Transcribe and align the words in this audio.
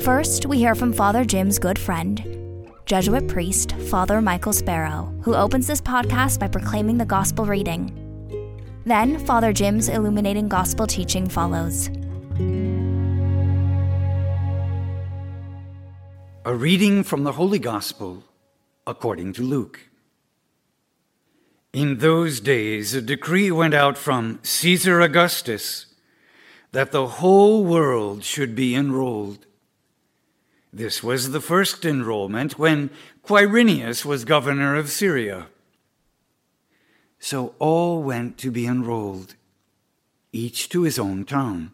First, 0.00 0.46
we 0.46 0.58
hear 0.58 0.76
from 0.76 0.92
Father 0.92 1.24
Jim's 1.24 1.58
good 1.58 1.76
friend, 1.76 2.70
Jesuit 2.86 3.26
priest 3.26 3.72
Father 3.90 4.22
Michael 4.22 4.52
Sparrow, 4.52 5.12
who 5.22 5.34
opens 5.34 5.66
this 5.66 5.80
podcast 5.80 6.38
by 6.38 6.46
proclaiming 6.46 6.98
the 6.98 7.04
gospel 7.04 7.44
reading. 7.44 7.92
Then, 8.86 9.18
Father 9.26 9.52
Jim's 9.52 9.88
illuminating 9.88 10.46
gospel 10.48 10.86
teaching 10.86 11.28
follows. 11.28 11.88
A 16.44 16.54
reading 16.54 17.02
from 17.02 17.24
the 17.24 17.32
Holy 17.32 17.58
Gospel 17.58 18.22
according 18.86 19.32
to 19.32 19.42
Luke. 19.42 19.80
In 21.72 21.98
those 21.98 22.38
days, 22.38 22.94
a 22.94 23.02
decree 23.02 23.50
went 23.50 23.74
out 23.74 23.98
from 23.98 24.38
Caesar 24.44 25.00
Augustus 25.00 25.86
that 26.70 26.92
the 26.92 27.06
whole 27.06 27.64
world 27.64 28.22
should 28.22 28.54
be 28.54 28.76
enrolled. 28.76 29.47
This 30.72 31.02
was 31.02 31.30
the 31.30 31.40
first 31.40 31.84
enrollment 31.84 32.58
when 32.58 32.90
Quirinius 33.22 34.04
was 34.04 34.24
governor 34.24 34.76
of 34.76 34.90
Syria. 34.90 35.46
So 37.18 37.54
all 37.58 38.02
went 38.02 38.38
to 38.38 38.50
be 38.50 38.66
enrolled, 38.66 39.34
each 40.32 40.68
to 40.68 40.82
his 40.82 40.98
own 40.98 41.24
town. 41.24 41.72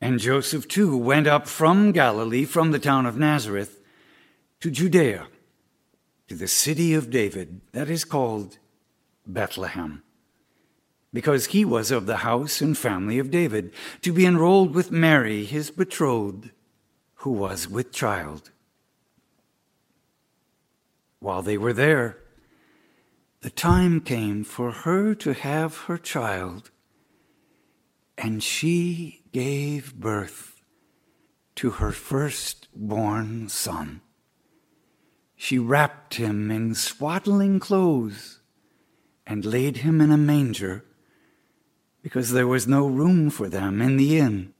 And 0.00 0.18
Joseph 0.18 0.66
too 0.66 0.96
went 0.96 1.26
up 1.26 1.46
from 1.46 1.92
Galilee, 1.92 2.44
from 2.44 2.70
the 2.70 2.78
town 2.78 3.04
of 3.04 3.18
Nazareth, 3.18 3.80
to 4.60 4.70
Judea 4.70 5.26
to 6.28 6.34
the 6.36 6.48
city 6.48 6.94
of 6.94 7.10
David 7.10 7.60
that 7.72 7.90
is 7.90 8.04
called 8.04 8.58
Bethlehem, 9.26 10.02
because 11.12 11.46
he 11.46 11.64
was 11.64 11.90
of 11.90 12.06
the 12.06 12.18
house 12.18 12.60
and 12.60 12.78
family 12.78 13.18
of 13.18 13.32
David, 13.32 13.72
to 14.02 14.12
be 14.12 14.24
enrolled 14.24 14.72
with 14.72 14.92
Mary, 14.92 15.44
his 15.44 15.72
betrothed, 15.72 16.50
who 17.20 17.30
was 17.30 17.68
with 17.68 17.92
child. 17.92 18.50
While 21.18 21.42
they 21.42 21.58
were 21.58 21.74
there, 21.74 22.16
the 23.42 23.50
time 23.50 24.00
came 24.00 24.42
for 24.42 24.70
her 24.70 25.14
to 25.16 25.34
have 25.34 25.76
her 25.84 25.98
child, 25.98 26.70
and 28.16 28.42
she 28.42 29.22
gave 29.32 29.94
birth 29.94 30.62
to 31.56 31.72
her 31.72 31.92
firstborn 31.92 33.50
son. 33.50 34.00
She 35.36 35.58
wrapped 35.58 36.14
him 36.14 36.50
in 36.50 36.74
swaddling 36.74 37.60
clothes 37.60 38.40
and 39.26 39.44
laid 39.44 39.78
him 39.78 40.00
in 40.00 40.10
a 40.10 40.16
manger 40.16 40.86
because 42.02 42.32
there 42.32 42.46
was 42.46 42.66
no 42.66 42.86
room 42.86 43.28
for 43.28 43.50
them 43.50 43.82
in 43.82 43.98
the 43.98 44.18
inn. 44.18 44.54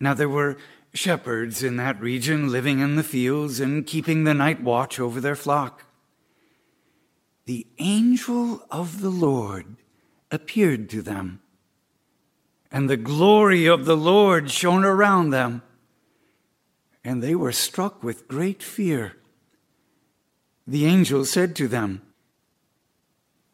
Now 0.00 0.14
there 0.14 0.28
were 0.28 0.56
shepherds 0.92 1.62
in 1.62 1.76
that 1.76 2.00
region 2.00 2.50
living 2.50 2.80
in 2.80 2.96
the 2.96 3.02
fields 3.02 3.60
and 3.60 3.86
keeping 3.86 4.24
the 4.24 4.34
night 4.34 4.62
watch 4.62 5.00
over 5.00 5.20
their 5.20 5.36
flock. 5.36 5.84
The 7.46 7.66
angel 7.78 8.64
of 8.70 9.00
the 9.00 9.10
Lord 9.10 9.76
appeared 10.30 10.88
to 10.90 11.02
them, 11.02 11.40
and 12.70 12.88
the 12.88 12.96
glory 12.96 13.66
of 13.66 13.84
the 13.84 13.96
Lord 13.96 14.50
shone 14.50 14.84
around 14.84 15.30
them 15.30 15.62
and 17.04 17.22
they 17.22 17.34
were 17.34 17.52
struck 17.52 18.02
with 18.02 18.26
great 18.26 18.62
fear. 18.62 19.16
The 20.66 20.86
angel 20.86 21.26
said 21.26 21.54
to 21.56 21.68
them, 21.68 22.00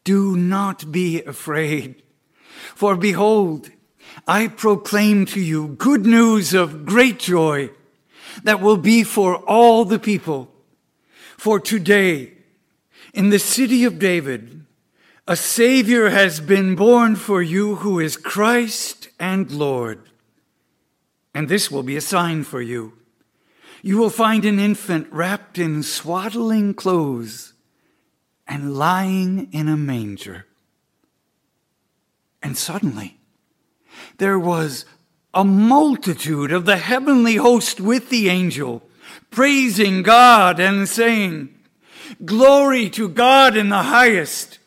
Do 0.05 0.37
not 0.37 0.91
be 0.91 1.21
afraid, 1.23 2.01
for 2.73 2.95
behold, 2.95 3.69
I 4.27 4.47
proclaim 4.47 5.25
to 5.27 5.39
you 5.39 5.69
good 5.69 6.05
news 6.05 6.53
of 6.53 6.85
great 6.85 7.19
joy 7.19 7.71
that 8.43 8.61
will 8.61 8.77
be 8.77 9.03
for 9.03 9.35
all 9.37 9.85
the 9.85 9.99
people. 9.99 10.51
For 11.37 11.59
today, 11.59 12.33
in 13.13 13.29
the 13.29 13.39
city 13.39 13.83
of 13.83 13.99
David, 13.99 14.65
a 15.27 15.35
Savior 15.35 16.09
has 16.09 16.39
been 16.39 16.75
born 16.75 17.15
for 17.15 17.41
you 17.41 17.75
who 17.75 17.99
is 17.99 18.17
Christ 18.17 19.09
and 19.19 19.51
Lord. 19.51 20.09
And 21.33 21.49
this 21.49 21.71
will 21.71 21.83
be 21.83 21.95
a 21.95 22.01
sign 22.01 22.43
for 22.43 22.61
you 22.61 22.93
you 23.81 23.97
will 23.97 24.09
find 24.09 24.45
an 24.45 24.59
infant 24.59 25.07
wrapped 25.11 25.57
in 25.57 25.83
swaddling 25.83 26.73
clothes 26.73 27.53
and 28.47 28.75
lying 28.75 29.51
in 29.51 29.67
a 29.67 29.77
manger. 29.77 30.45
And 32.43 32.57
suddenly, 32.57 33.19
there 34.17 34.39
was 34.39 34.85
a 35.33 35.43
multitude 35.43 36.51
of 36.51 36.65
the 36.65 36.77
heavenly 36.77 37.35
host 37.35 37.79
with 37.79 38.09
the 38.09 38.29
angel, 38.29 38.83
praising 39.29 40.03
God 40.03 40.59
and 40.59 40.87
saying, 40.87 41.55
Glory 42.25 42.89
to 42.91 43.07
God 43.07 43.55
in 43.55 43.69
the 43.69 43.83
highest, 43.83 44.59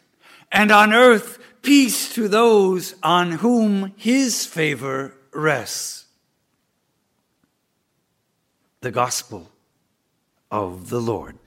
and 0.50 0.70
on 0.70 0.92
earth 0.92 1.38
peace 1.62 2.12
to 2.14 2.28
those 2.28 2.94
on 3.02 3.32
whom 3.32 3.92
his 3.96 4.46
favor 4.46 5.14
rests 5.32 6.04
the 8.80 8.90
gospel 8.90 9.50
of 10.50 10.90
the 10.90 11.00
Lord. 11.00 11.38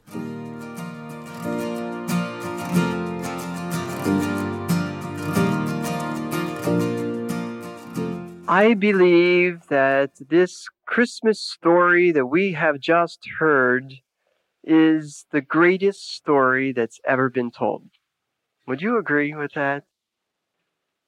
I 8.50 8.76
believe 8.76 9.68
that 9.68 10.12
this 10.30 10.70
Christmas 10.86 11.42
story 11.42 12.12
that 12.12 12.28
we 12.28 12.54
have 12.54 12.80
just 12.80 13.28
heard 13.40 13.96
is 14.64 15.26
the 15.32 15.42
greatest 15.42 16.16
story 16.16 16.72
that's 16.72 17.02
ever 17.04 17.30
been 17.30 17.52
told. 17.52 17.90
Would 18.66 18.82
you 18.82 18.98
agree 18.98 19.36
with 19.36 19.54
that? 19.56 19.84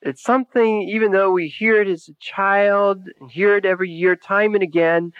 It's 0.01 0.22
something, 0.22 0.81
even 0.81 1.13
though 1.13 1.31
we 1.31 1.47
hear 1.47 1.81
it 1.81 1.88
as 1.88 2.09
a 2.09 2.13
child 2.19 3.07
and 3.22 3.31
hear 3.31 3.56
it 3.56 3.66
every 3.66 3.89
year, 3.89 4.17
time 4.17 4.53
and 4.53 4.63
again, 4.63 5.13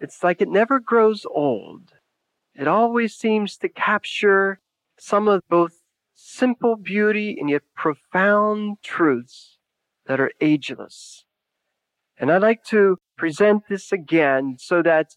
it's 0.00 0.24
like 0.24 0.40
it 0.40 0.48
never 0.48 0.80
grows 0.80 1.24
old. 1.24 1.92
It 2.54 2.66
always 2.66 3.14
seems 3.14 3.56
to 3.58 3.68
capture 3.68 4.58
some 4.98 5.28
of 5.28 5.42
both 5.48 5.82
simple 6.16 6.74
beauty 6.74 7.36
and 7.38 7.48
yet 7.48 7.62
profound 7.76 8.78
truths 8.82 9.58
that 10.06 10.20
are 10.20 10.32
ageless. 10.40 11.24
And 12.20 12.30
I'd 12.30 12.42
like 12.42 12.62
to 12.64 12.98
present 13.16 13.62
this 13.70 13.92
again 13.92 14.56
so 14.58 14.82
that 14.82 15.16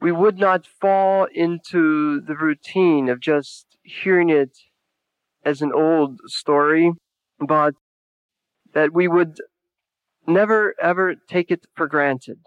we 0.00 0.12
would 0.12 0.38
not 0.38 0.64
fall 0.64 1.26
into 1.34 2.20
the 2.20 2.36
routine 2.36 3.08
of 3.08 3.18
just 3.18 3.66
hearing 3.82 4.30
it 4.30 4.56
as 5.44 5.60
an 5.60 5.72
old 5.72 6.20
story, 6.26 6.92
but 7.40 7.74
that 8.74 8.92
we 8.92 9.08
would 9.08 9.38
never 10.28 10.74
ever 10.80 11.16
take 11.28 11.50
it 11.50 11.66
for 11.74 11.88
granted. 11.88 12.38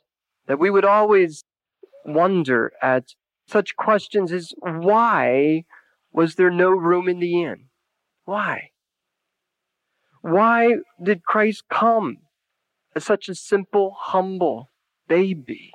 That 0.48 0.60
we 0.60 0.70
would 0.70 0.86
always 0.86 1.44
wonder 2.06 2.72
at 2.82 3.16
such 3.48 3.76
questions 3.76 4.32
as 4.32 4.54
why 4.60 5.64
was 6.14 6.36
there 6.36 6.52
no 6.52 6.70
room 6.70 7.10
in 7.10 7.20
the 7.20 7.44
inn? 7.44 7.66
Why? 8.24 8.70
Why 10.22 10.76
did 11.04 11.26
Christ 11.26 11.64
come 11.70 12.20
as 12.96 13.06
such 13.06 13.30
a 13.30 13.36
simple, 13.36 13.96
humble 13.98 14.72
baby? 15.08 15.72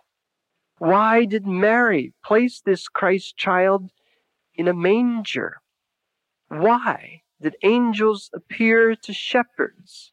Why 0.79 1.25
did 1.25 1.47
Mary 1.47 2.15
place 2.25 2.61
this 2.61 2.89
Christ 2.89 3.37
child 3.37 3.91
in 4.55 4.69
a 4.69 4.75
manger? 4.75 5.59
Why 6.49 7.23
did 7.41 7.57
angels 7.63 8.31
appear 8.35 8.95
to 8.97 9.13
shepherds? 9.13 10.13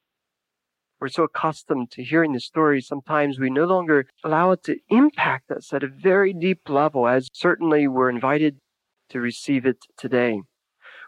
We're 0.99 1.07
so 1.09 1.23
accustomed 1.23 1.89
to 1.91 2.03
hearing 2.03 2.33
the 2.33 2.39
story, 2.39 2.79
sometimes 2.79 3.39
we 3.39 3.49
no 3.49 3.65
longer 3.65 4.05
allow 4.23 4.51
it 4.51 4.63
to 4.65 4.77
impact 4.89 5.49
us 5.49 5.73
at 5.73 5.83
a 5.83 5.87
very 5.87 6.31
deep 6.31 6.69
level, 6.69 7.07
as 7.07 7.27
certainly 7.33 7.87
we're 7.87 8.09
invited 8.09 8.59
to 9.09 9.19
receive 9.19 9.65
it 9.65 9.79
today. 9.97 10.41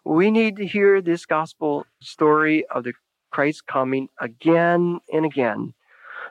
We 0.04 0.32
need 0.32 0.58
to 0.58 0.66
hear 0.66 1.00
this 1.00 1.28
gospel 1.28 1.86
story 2.02 2.66
of 2.74 2.86
the 2.86 2.94
Christ 3.32 3.68
coming 3.68 4.10
again 4.20 5.00
and 5.12 5.26
again 5.26 5.74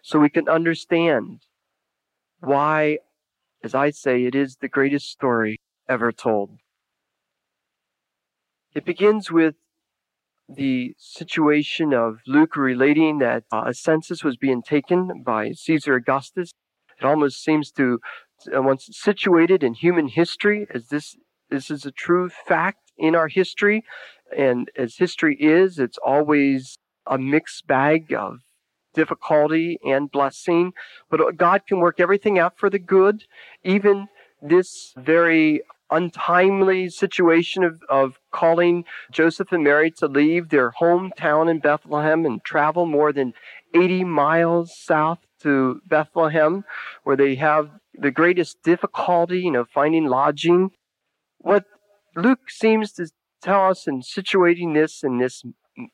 so 0.03 0.19
we 0.19 0.29
can 0.29 0.49
understand 0.49 1.43
why 2.41 2.99
as 3.65 3.75
I 3.75 3.91
say, 3.91 4.25
it 4.25 4.35
is 4.35 4.57
the 4.57 4.69
greatest 4.69 5.11
story 5.11 5.61
ever 5.89 6.13
told. 6.13 6.59
It 8.75 8.85
begins 8.85 9.31
with 9.31 9.55
the 10.49 10.95
situation 10.99 11.95
of 11.95 12.19
Luke 12.27 12.57
relating 12.57 13.19
that 13.19 13.45
uh, 13.53 13.65
a 13.67 13.75
census 13.75 14.25
was 14.25 14.37
being 14.37 14.63
taken 14.63 15.23
by 15.23 15.53
Caesar 15.53 15.95
Augustus. 15.95 16.51
It 16.99 17.05
almost 17.05 17.43
seems 17.43 17.71
to, 17.73 18.01
uh, 18.55 18.63
once 18.63 18.89
situated 18.91 19.63
in 19.63 19.75
human 19.75 20.09
history, 20.09 20.67
as 20.75 20.89
this 20.89 21.17
this 21.51 21.71
is 21.71 21.85
a 21.85 21.93
true 21.93 22.31
fact 22.31 22.93
in 22.97 23.15
our 23.15 23.29
history, 23.29 23.85
and 24.37 24.71
as 24.77 24.97
history 24.97 25.37
is, 25.39 25.79
it's 25.79 25.99
always 25.99 26.79
a 27.07 27.19
mixed 27.19 27.67
bag 27.67 28.13
of 28.13 28.39
difficulty 28.93 29.79
and 29.85 30.11
blessing. 30.11 30.73
But 31.11 31.37
God 31.37 31.67
can 31.67 31.79
work 31.79 32.01
everything 32.01 32.39
out 32.39 32.59
for 32.59 32.71
the 32.71 32.79
good, 32.79 33.25
even 33.65 34.09
this 34.41 34.93
very 34.97 35.63
untimely 35.91 36.89
situation 36.89 37.63
of, 37.63 37.83
of 37.89 38.19
calling 38.33 38.85
Joseph 39.11 39.53
and 39.53 39.63
Mary 39.63 39.91
to 39.99 40.07
leave 40.07 40.49
their 40.49 40.73
hometown 40.81 41.51
in 41.51 41.59
Bethlehem 41.59 42.25
and 42.25 42.43
travel 42.43 42.87
more 42.87 43.13
than 43.13 43.35
80 43.75 44.05
miles 44.05 44.75
south 44.77 45.19
to 45.43 45.81
Bethlehem, 45.87 46.65
where 47.05 47.17
they 47.17 47.35
have 47.37 47.71
the 47.95 48.11
greatest 48.11 48.63
difficulty, 48.63 49.41
you 49.41 49.51
know, 49.51 49.65
finding 49.65 50.07
lodging. 50.07 50.71
What 51.39 51.65
Luke 52.17 52.49
seems 52.49 52.93
to 52.93 53.09
tell 53.43 53.69
us 53.71 53.87
in 53.87 54.01
situating 54.01 54.75
this 54.75 55.03
in 55.03 55.19
this 55.19 55.45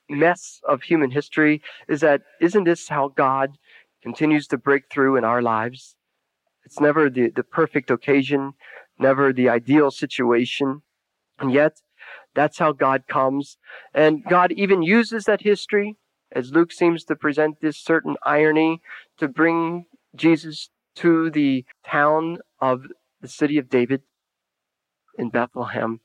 mess 0.08 0.60
of 0.68 0.82
human 0.82 1.10
history 1.10 1.62
is 1.88 2.00
that 2.00 2.22
isn't 2.40 2.64
this 2.64 2.88
how 2.88 3.08
God 3.08 3.58
continues 4.02 4.46
to 4.48 4.58
break 4.58 4.84
through 4.90 5.16
in 5.16 5.24
our 5.24 5.42
lives? 5.42 5.96
It's 6.64 6.80
never 6.80 7.08
the, 7.08 7.30
the 7.30 7.42
perfect 7.42 7.90
occasion, 7.90 8.52
never 8.98 9.32
the 9.32 9.48
ideal 9.48 9.90
situation. 9.90 10.82
And 11.38 11.52
yet, 11.52 11.80
that's 12.34 12.58
how 12.58 12.72
God 12.72 13.04
comes. 13.08 13.56
And 13.94 14.24
God 14.24 14.52
even 14.52 14.82
uses 14.82 15.24
that 15.24 15.42
history, 15.42 15.96
as 16.30 16.52
Luke 16.52 16.72
seems 16.72 17.04
to 17.04 17.16
present 17.16 17.60
this 17.60 17.78
certain 17.78 18.16
irony, 18.24 18.82
to 19.18 19.28
bring 19.28 19.86
Jesus 20.14 20.70
to 20.96 21.30
the 21.30 21.64
town 21.86 22.38
of 22.60 22.86
the 23.20 23.28
city 23.28 23.56
of 23.56 23.70
David 23.70 24.02
in 25.16 25.30
Bethlehem. 25.30 26.00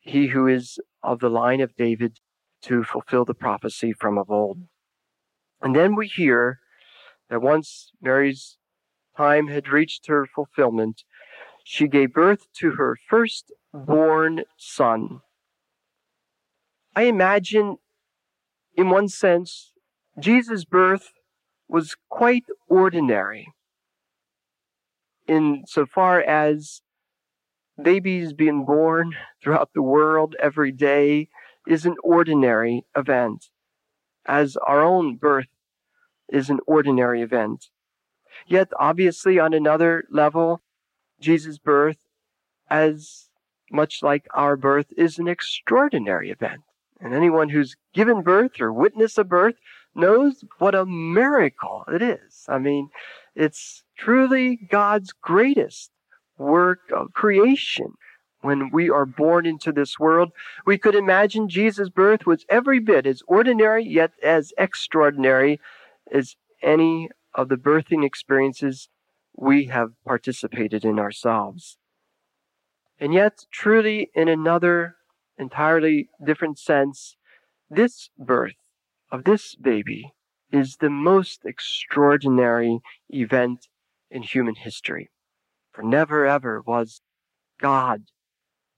He 0.00 0.28
who 0.28 0.46
is 0.46 0.78
of 1.02 1.20
the 1.20 1.30
line 1.30 1.60
of 1.60 1.76
David 1.76 2.18
to 2.66 2.82
fulfill 2.82 3.24
the 3.24 3.34
prophecy 3.34 3.92
from 3.92 4.18
of 4.18 4.30
old. 4.30 4.58
And 5.62 5.74
then 5.74 5.94
we 5.94 6.08
hear 6.08 6.60
that 7.30 7.42
once 7.42 7.92
Mary's 8.00 8.58
time 9.16 9.48
had 9.48 9.68
reached 9.68 10.06
her 10.08 10.26
fulfillment, 10.26 11.02
she 11.64 11.88
gave 11.88 12.12
birth 12.12 12.46
to 12.58 12.72
her 12.72 12.96
firstborn 13.08 14.44
son. 14.56 15.20
I 16.94 17.04
imagine, 17.04 17.76
in 18.74 18.90
one 18.90 19.08
sense, 19.08 19.72
Jesus' 20.18 20.64
birth 20.64 21.12
was 21.68 21.96
quite 22.08 22.44
ordinary 22.68 23.48
in 25.26 25.64
so 25.66 25.86
far 25.86 26.20
as 26.20 26.82
babies 27.82 28.32
being 28.32 28.64
born 28.64 29.12
throughout 29.42 29.70
the 29.74 29.82
world 29.82 30.34
every 30.40 30.72
day 30.72 31.28
is 31.66 31.84
an 31.84 31.96
ordinary 32.02 32.84
event, 32.96 33.46
as 34.26 34.56
our 34.58 34.82
own 34.82 35.16
birth 35.16 35.48
is 36.28 36.50
an 36.50 36.60
ordinary 36.66 37.22
event. 37.22 37.66
Yet, 38.46 38.68
obviously, 38.78 39.38
on 39.38 39.54
another 39.54 40.04
level, 40.10 40.62
Jesus' 41.20 41.58
birth, 41.58 41.98
as 42.68 43.28
much 43.70 44.02
like 44.02 44.26
our 44.34 44.56
birth, 44.56 44.86
is 44.96 45.18
an 45.18 45.28
extraordinary 45.28 46.30
event. 46.30 46.62
And 47.00 47.12
anyone 47.12 47.48
who's 47.48 47.76
given 47.94 48.22
birth 48.22 48.60
or 48.60 48.72
witnessed 48.72 49.18
a 49.18 49.24
birth 49.24 49.56
knows 49.94 50.44
what 50.58 50.74
a 50.74 50.86
miracle 50.86 51.84
it 51.88 52.02
is. 52.02 52.44
I 52.48 52.58
mean, 52.58 52.90
it's 53.34 53.82
truly 53.96 54.56
God's 54.70 55.12
greatest 55.12 55.90
work 56.38 56.80
of 56.94 57.12
creation 57.12 57.94
when 58.40 58.70
we 58.70 58.88
are 58.90 59.06
born 59.06 59.46
into 59.46 59.72
this 59.72 59.98
world. 59.98 60.30
We 60.64 60.78
could 60.78 60.94
imagine 60.94 61.48
Jesus' 61.48 61.88
birth 61.88 62.26
was 62.26 62.44
every 62.48 62.78
bit 62.78 63.06
as 63.06 63.22
ordinary 63.26 63.84
yet 63.84 64.12
as 64.22 64.52
extraordinary 64.58 65.60
as 66.12 66.36
any 66.62 67.10
of 67.34 67.48
the 67.48 67.56
birthing 67.56 68.04
experiences 68.04 68.88
we 69.34 69.66
have 69.66 69.92
participated 70.04 70.84
in 70.84 70.98
ourselves. 70.98 71.76
And 72.98 73.12
yet, 73.12 73.44
truly, 73.50 74.10
in 74.14 74.28
another 74.28 74.96
entirely 75.38 76.08
different 76.24 76.58
sense, 76.58 77.16
this 77.68 78.08
birth 78.18 78.56
of 79.12 79.24
this 79.24 79.54
baby 79.54 80.14
is 80.50 80.76
the 80.76 80.90
most 80.90 81.44
extraordinary 81.44 82.80
event 83.10 83.66
in 84.10 84.22
human 84.22 84.54
history. 84.54 85.10
For 85.72 85.82
never 85.82 86.26
ever 86.26 86.62
was 86.62 87.02
God 87.60 88.04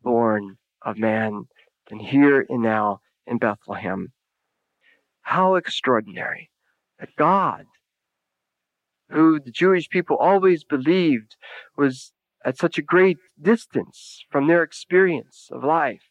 born 0.02 0.56
of 0.82 0.98
man 0.98 1.44
than 1.88 1.98
here 1.98 2.46
and 2.48 2.62
now 2.62 3.00
in 3.26 3.38
Bethlehem. 3.38 4.12
How 5.22 5.56
extraordinary 5.56 6.50
that 6.98 7.16
God, 7.16 7.64
who 9.10 9.40
the 9.40 9.50
Jewish 9.50 9.88
people 9.88 10.16
always 10.16 10.64
believed 10.64 11.36
was 11.76 12.12
at 12.44 12.58
such 12.58 12.78
a 12.78 12.82
great 12.82 13.18
distance 13.40 14.24
from 14.30 14.46
their 14.46 14.62
experience 14.62 15.48
of 15.50 15.64
life, 15.64 16.02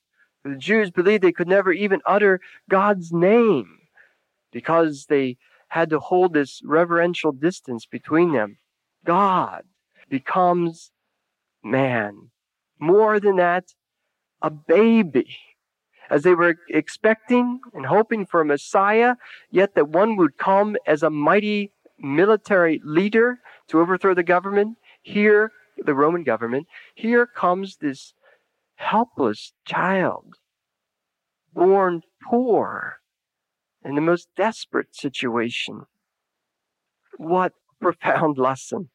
the 0.44 0.56
Jews 0.56 0.92
believed 0.92 1.24
they 1.24 1.31
could 1.31 1.48
never 1.48 1.72
even 1.72 2.01
utter 2.06 2.40
God's 2.69 3.12
name 3.12 3.80
because 4.51 5.06
they 5.10 5.38
had 5.69 5.90
to 5.90 6.00
hold 6.00 6.33
this 6.33 6.62
reverential 6.63 7.31
distance 7.31 7.86
between 7.86 8.31
them. 8.31 8.57
God 9.06 9.63
becomes 10.10 10.92
man. 11.63 12.30
More 12.79 13.19
than 13.19 13.38
that, 13.38 13.74
a 14.41 14.50
baby. 14.50 15.38
As 16.09 16.24
they 16.24 16.35
were 16.35 16.56
expecting 16.69 17.59
and 17.74 17.88
hoping 17.88 18.25
for 18.25 18.41
a 18.41 18.45
Messiah, 18.45 19.15
yet 19.51 19.75
that 19.75 19.89
one 19.89 20.15
would 20.15 20.38
come 20.38 20.77
as 20.85 21.03
a 21.03 21.09
mighty 21.09 21.74
military 22.00 22.81
leader 22.83 23.39
to 23.68 23.79
overthrow 23.79 24.13
the 24.13 24.23
government, 24.23 24.78
here, 25.02 25.52
the 25.78 25.94
Roman 25.94 26.23
government, 26.23 26.68
here 26.95 27.25
comes 27.25 27.78
this 27.78 28.13
helpless 28.75 29.54
child, 29.66 30.35
born 31.54 32.02
poor, 32.23 32.97
in 33.83 33.95
the 33.95 34.02
most 34.02 34.30
desperate 34.35 34.95
situation. 34.95 35.85
What 37.18 37.54
profound 37.81 38.37
lesson. 38.37 38.90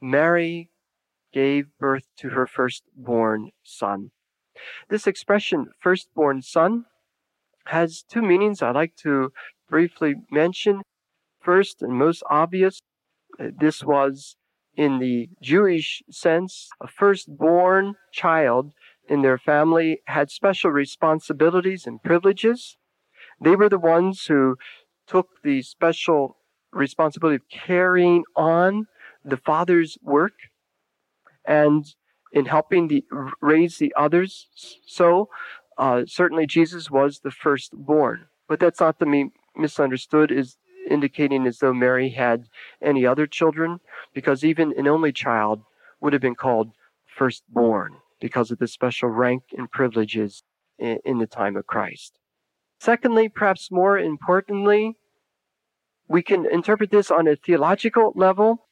Mary 0.00 0.68
gave 1.34 1.66
birth 1.78 2.04
to 2.18 2.30
her 2.30 2.46
firstborn 2.46 3.50
son. 3.64 4.10
This 4.88 5.06
expression, 5.06 5.66
firstborn 5.80 6.42
son, 6.42 6.84
has 7.66 8.04
two 8.08 8.22
meanings 8.22 8.62
I'd 8.62 8.76
like 8.76 8.94
to 9.02 9.32
briefly 9.68 10.14
mention. 10.30 10.82
First 11.40 11.82
and 11.82 11.92
most 11.92 12.22
obvious, 12.30 12.80
uh, 13.40 13.48
this 13.58 13.82
was 13.82 14.36
in 14.76 14.98
the 14.98 15.28
Jewish 15.42 16.02
sense, 16.10 16.68
a 16.80 16.88
firstborn 16.88 17.94
child 18.12 18.72
in 19.08 19.22
their 19.22 19.38
family 19.38 20.00
had 20.06 20.30
special 20.30 20.70
responsibilities 20.70 21.86
and 21.86 22.02
privileges. 22.02 22.76
They 23.40 23.56
were 23.56 23.68
the 23.68 23.78
ones 23.78 24.26
who 24.26 24.56
took 25.06 25.28
the 25.42 25.62
special 25.62 26.38
responsibility 26.72 27.36
of 27.36 27.48
carrying 27.48 28.24
on 28.36 28.86
the 29.24 29.36
father's 29.36 29.96
work. 30.02 30.32
And 31.46 31.86
in 32.32 32.46
helping 32.46 32.88
the, 32.88 33.04
raise 33.40 33.78
the 33.78 33.94
others. 33.96 34.48
So, 34.86 35.28
uh, 35.78 36.02
certainly 36.06 36.46
Jesus 36.46 36.90
was 36.90 37.20
the 37.20 37.30
firstborn. 37.30 38.26
But 38.48 38.60
that's 38.60 38.80
not 38.80 38.98
to 38.98 39.06
be 39.06 39.30
misunderstood 39.56 40.32
as 40.32 40.56
indicating 40.88 41.46
as 41.46 41.58
though 41.58 41.72
Mary 41.72 42.10
had 42.10 42.46
any 42.82 43.06
other 43.06 43.26
children, 43.26 43.80
because 44.12 44.44
even 44.44 44.74
an 44.76 44.86
only 44.86 45.12
child 45.12 45.62
would 46.00 46.12
have 46.12 46.22
been 46.22 46.34
called 46.34 46.72
firstborn 47.06 47.96
because 48.20 48.50
of 48.50 48.58
the 48.58 48.68
special 48.68 49.08
rank 49.08 49.44
and 49.56 49.70
privileges 49.70 50.42
in, 50.78 50.98
in 51.04 51.18
the 51.18 51.26
time 51.26 51.56
of 51.56 51.66
Christ. 51.66 52.18
Secondly, 52.80 53.28
perhaps 53.28 53.70
more 53.70 53.98
importantly, 53.98 54.96
we 56.08 56.22
can 56.22 56.44
interpret 56.44 56.90
this 56.90 57.10
on 57.10 57.26
a 57.26 57.36
theological 57.36 58.12
level. 58.14 58.63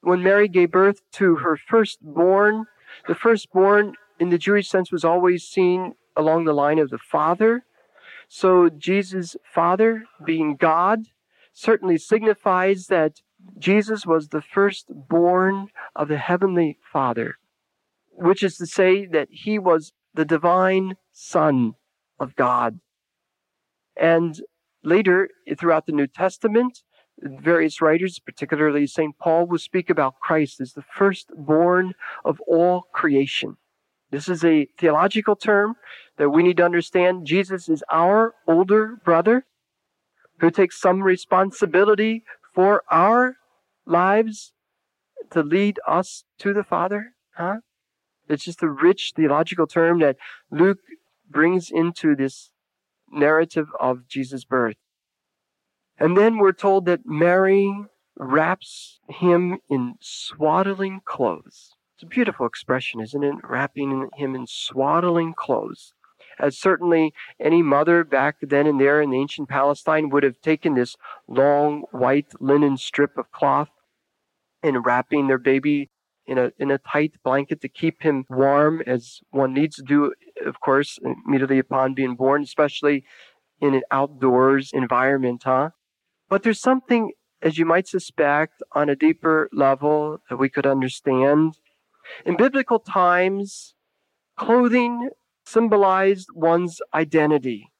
When 0.00 0.22
Mary 0.22 0.48
gave 0.48 0.70
birth 0.70 1.00
to 1.12 1.36
her 1.36 1.56
firstborn, 1.56 2.66
the 3.08 3.14
firstborn, 3.14 3.94
in 4.18 4.30
the 4.30 4.38
Jewish 4.38 4.68
sense, 4.68 4.92
was 4.92 5.04
always 5.04 5.44
seen 5.44 5.94
along 6.16 6.44
the 6.44 6.52
line 6.52 6.78
of 6.78 6.90
the 6.90 6.98
father. 6.98 7.64
So 8.28 8.68
Jesus' 8.68 9.36
father, 9.44 10.04
being 10.24 10.56
God, 10.56 11.06
certainly 11.52 11.98
signifies 11.98 12.86
that 12.86 13.20
Jesus 13.58 14.06
was 14.06 14.28
the 14.28 14.42
firstborn 14.42 15.68
of 15.94 16.08
the 16.08 16.18
Heavenly 16.18 16.78
Father, 16.92 17.36
which 18.10 18.42
is 18.42 18.56
to 18.58 18.66
say 18.66 19.06
that 19.06 19.28
he 19.30 19.58
was 19.58 19.92
the 20.14 20.24
divine 20.24 20.96
Son 21.12 21.74
of 22.18 22.34
God. 22.36 22.80
And 23.96 24.40
later, 24.82 25.30
throughout 25.58 25.86
the 25.86 25.92
New 25.92 26.06
Testament, 26.06 26.82
various 27.20 27.80
writers, 27.80 28.18
particularly 28.18 28.86
St. 28.86 29.18
Paul, 29.18 29.46
will 29.46 29.58
speak 29.58 29.90
about 29.90 30.20
Christ 30.20 30.60
as 30.60 30.72
the 30.72 30.82
firstborn 30.82 31.94
of 32.24 32.40
all 32.46 32.88
creation. 32.92 33.56
This 34.10 34.28
is 34.28 34.44
a 34.44 34.68
theological 34.78 35.36
term 35.36 35.74
that 36.18 36.30
we 36.30 36.42
need 36.42 36.58
to 36.58 36.64
understand. 36.64 37.26
Jesus 37.26 37.68
is 37.68 37.82
our 37.90 38.34
older 38.46 38.96
brother 39.04 39.44
who 40.40 40.50
takes 40.50 40.80
some 40.80 41.02
responsibility 41.02 42.24
for 42.54 42.82
our 42.90 43.36
lives 43.86 44.52
to 45.30 45.42
lead 45.42 45.78
us 45.86 46.24
to 46.38 46.52
the 46.52 46.64
Father. 46.64 47.14
Huh? 47.34 47.56
It's 48.28 48.44
just 48.44 48.62
a 48.62 48.68
rich 48.68 49.12
theological 49.16 49.66
term 49.66 50.00
that 50.00 50.16
Luke 50.50 50.78
brings 51.28 51.70
into 51.70 52.14
this 52.14 52.50
narrative 53.10 53.68
of 53.80 54.06
Jesus' 54.08 54.44
birth. 54.44 54.76
And 55.98 56.16
then 56.16 56.38
we're 56.38 56.52
told 56.52 56.84
that 56.86 57.06
Mary 57.06 57.72
wraps 58.18 59.00
him 59.08 59.58
in 59.70 59.94
swaddling 60.00 61.00
clothes. 61.04 61.74
It's 61.94 62.02
a 62.02 62.06
beautiful 62.06 62.46
expression, 62.46 63.00
isn't 63.00 63.24
it? 63.24 63.34
Wrapping 63.42 64.10
him 64.16 64.34
in 64.34 64.46
swaddling 64.46 65.32
clothes. 65.34 65.94
As 66.38 66.58
certainly 66.58 67.14
any 67.40 67.62
mother 67.62 68.04
back 68.04 68.36
then 68.42 68.66
and 68.66 68.78
there 68.78 69.00
in 69.00 69.10
the 69.10 69.18
ancient 69.18 69.48
Palestine 69.48 70.10
would 70.10 70.22
have 70.22 70.40
taken 70.42 70.74
this 70.74 70.96
long 71.26 71.84
white 71.92 72.32
linen 72.40 72.76
strip 72.76 73.16
of 73.16 73.32
cloth 73.32 73.70
and 74.62 74.84
wrapping 74.84 75.28
their 75.28 75.38
baby 75.38 75.88
in 76.26 76.36
a 76.36 76.50
in 76.58 76.70
a 76.70 76.78
tight 76.78 77.14
blanket 77.24 77.60
to 77.62 77.68
keep 77.68 78.02
him 78.02 78.24
warm, 78.28 78.82
as 78.86 79.20
one 79.30 79.54
needs 79.54 79.76
to 79.76 79.82
do, 79.82 80.12
of 80.44 80.60
course, 80.60 80.98
immediately 81.26 81.58
upon 81.58 81.94
being 81.94 82.16
born, 82.16 82.42
especially 82.42 83.04
in 83.60 83.74
an 83.74 83.82
outdoors 83.90 84.70
environment, 84.74 85.42
huh? 85.44 85.70
But 86.28 86.42
there's 86.42 86.60
something, 86.60 87.12
as 87.40 87.58
you 87.58 87.64
might 87.64 87.86
suspect, 87.86 88.62
on 88.72 88.88
a 88.88 88.96
deeper 88.96 89.48
level 89.52 90.20
that 90.28 90.36
we 90.36 90.48
could 90.48 90.66
understand. 90.66 91.58
In 92.24 92.36
biblical 92.36 92.78
times, 92.78 93.74
clothing 94.36 95.10
symbolized 95.44 96.28
one's 96.34 96.80
identity. 96.92 97.70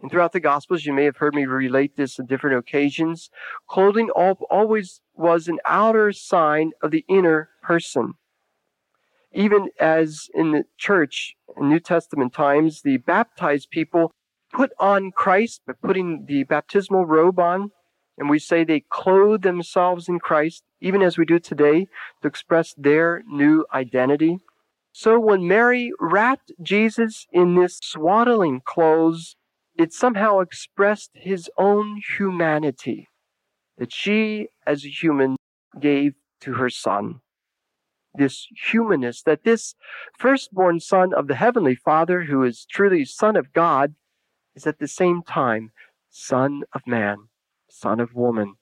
And 0.00 0.10
throughout 0.10 0.32
the 0.32 0.40
Gospels, 0.40 0.86
you 0.86 0.92
may 0.92 1.04
have 1.04 1.16
heard 1.16 1.34
me 1.34 1.44
relate 1.44 1.96
this 1.96 2.20
on 2.20 2.26
different 2.26 2.56
occasions. 2.56 3.30
Clothing 3.68 4.10
always 4.10 5.00
was 5.14 5.48
an 5.48 5.58
outer 5.66 6.12
sign 6.12 6.70
of 6.80 6.92
the 6.92 7.04
inner 7.08 7.50
person. 7.62 8.14
Even 9.32 9.70
as 9.80 10.28
in 10.32 10.52
the 10.52 10.64
church 10.76 11.34
in 11.56 11.68
New 11.68 11.80
Testament 11.80 12.32
times, 12.32 12.82
the 12.82 12.98
baptized 12.98 13.70
people 13.70 14.12
put 14.52 14.70
on 14.78 15.10
Christ 15.10 15.62
by 15.66 15.72
putting 15.72 16.26
the 16.26 16.44
baptismal 16.44 17.04
robe 17.04 17.40
on. 17.40 17.72
And 18.18 18.28
we 18.28 18.38
say 18.38 18.64
they 18.64 18.84
clothe 18.90 19.42
themselves 19.42 20.08
in 20.08 20.18
Christ, 20.18 20.64
even 20.80 21.02
as 21.02 21.16
we 21.16 21.24
do 21.24 21.38
today, 21.38 21.86
to 22.20 22.28
express 22.28 22.74
their 22.76 23.22
new 23.28 23.64
identity. 23.72 24.38
So 24.92 25.20
when 25.20 25.46
Mary 25.46 25.92
wrapped 26.00 26.50
Jesus 26.60 27.26
in 27.32 27.54
this 27.54 27.78
swaddling 27.80 28.60
clothes, 28.64 29.36
it 29.76 29.92
somehow 29.92 30.40
expressed 30.40 31.12
his 31.14 31.48
own 31.56 32.02
humanity 32.16 33.08
that 33.78 33.92
she, 33.92 34.48
as 34.66 34.84
a 34.84 34.88
human, 34.88 35.36
gave 35.80 36.14
to 36.40 36.54
her 36.54 36.68
son. 36.68 37.20
This 38.14 38.48
humanness, 38.70 39.22
that 39.22 39.44
this 39.44 39.76
firstborn 40.18 40.80
son 40.80 41.14
of 41.14 41.28
the 41.28 41.36
Heavenly 41.36 41.76
Father, 41.76 42.24
who 42.24 42.42
is 42.42 42.66
truly 42.68 43.04
Son 43.04 43.36
of 43.36 43.52
God, 43.52 43.94
is 44.56 44.66
at 44.66 44.80
the 44.80 44.88
same 44.88 45.22
time 45.22 45.70
Son 46.10 46.62
of 46.72 46.82
Man, 46.86 47.27
Son 47.78 48.00
of 48.00 48.14
Woman. 48.14 48.54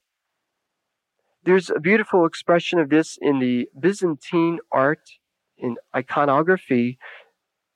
There's 1.44 1.70
a 1.70 1.80
beautiful 1.80 2.26
expression 2.26 2.78
of 2.78 2.90
this 2.90 3.16
in 3.20 3.38
the 3.38 3.68
Byzantine 3.78 4.58
art, 4.72 5.08
in 5.56 5.76
iconography. 5.94 6.98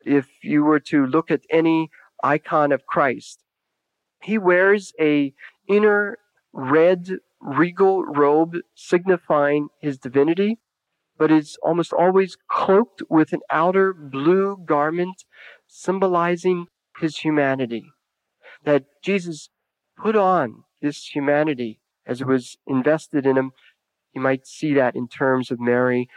If 0.04 0.26
you 0.42 0.64
were 0.64 0.80
to 0.80 1.06
look 1.06 1.30
at 1.30 1.42
any 1.50 1.90
icon 2.22 2.72
of 2.72 2.86
Christ. 2.86 3.42
He 4.22 4.38
wears 4.38 4.92
a 5.00 5.32
inner 5.68 6.18
red 6.52 7.18
regal 7.40 8.04
robe 8.04 8.56
signifying 8.74 9.68
his 9.80 9.98
divinity, 9.98 10.58
but 11.16 11.30
is 11.30 11.56
almost 11.62 11.92
always 11.92 12.36
cloaked 12.50 13.02
with 13.08 13.32
an 13.32 13.40
outer 13.50 13.94
blue 13.94 14.56
garment 14.64 15.24
symbolizing 15.66 16.66
his 17.00 17.18
humanity. 17.18 17.84
That 18.64 18.84
Jesus 19.02 19.48
put 19.96 20.16
on 20.16 20.64
this 20.80 21.06
humanity 21.14 21.80
as 22.06 22.20
it 22.20 22.26
was 22.26 22.56
invested 22.66 23.26
in 23.26 23.36
him. 23.36 23.52
You 24.12 24.20
might 24.20 24.46
see 24.46 24.74
that 24.74 24.96
in 24.96 25.08
terms 25.08 25.50
of 25.50 25.60
Mary 25.60 26.08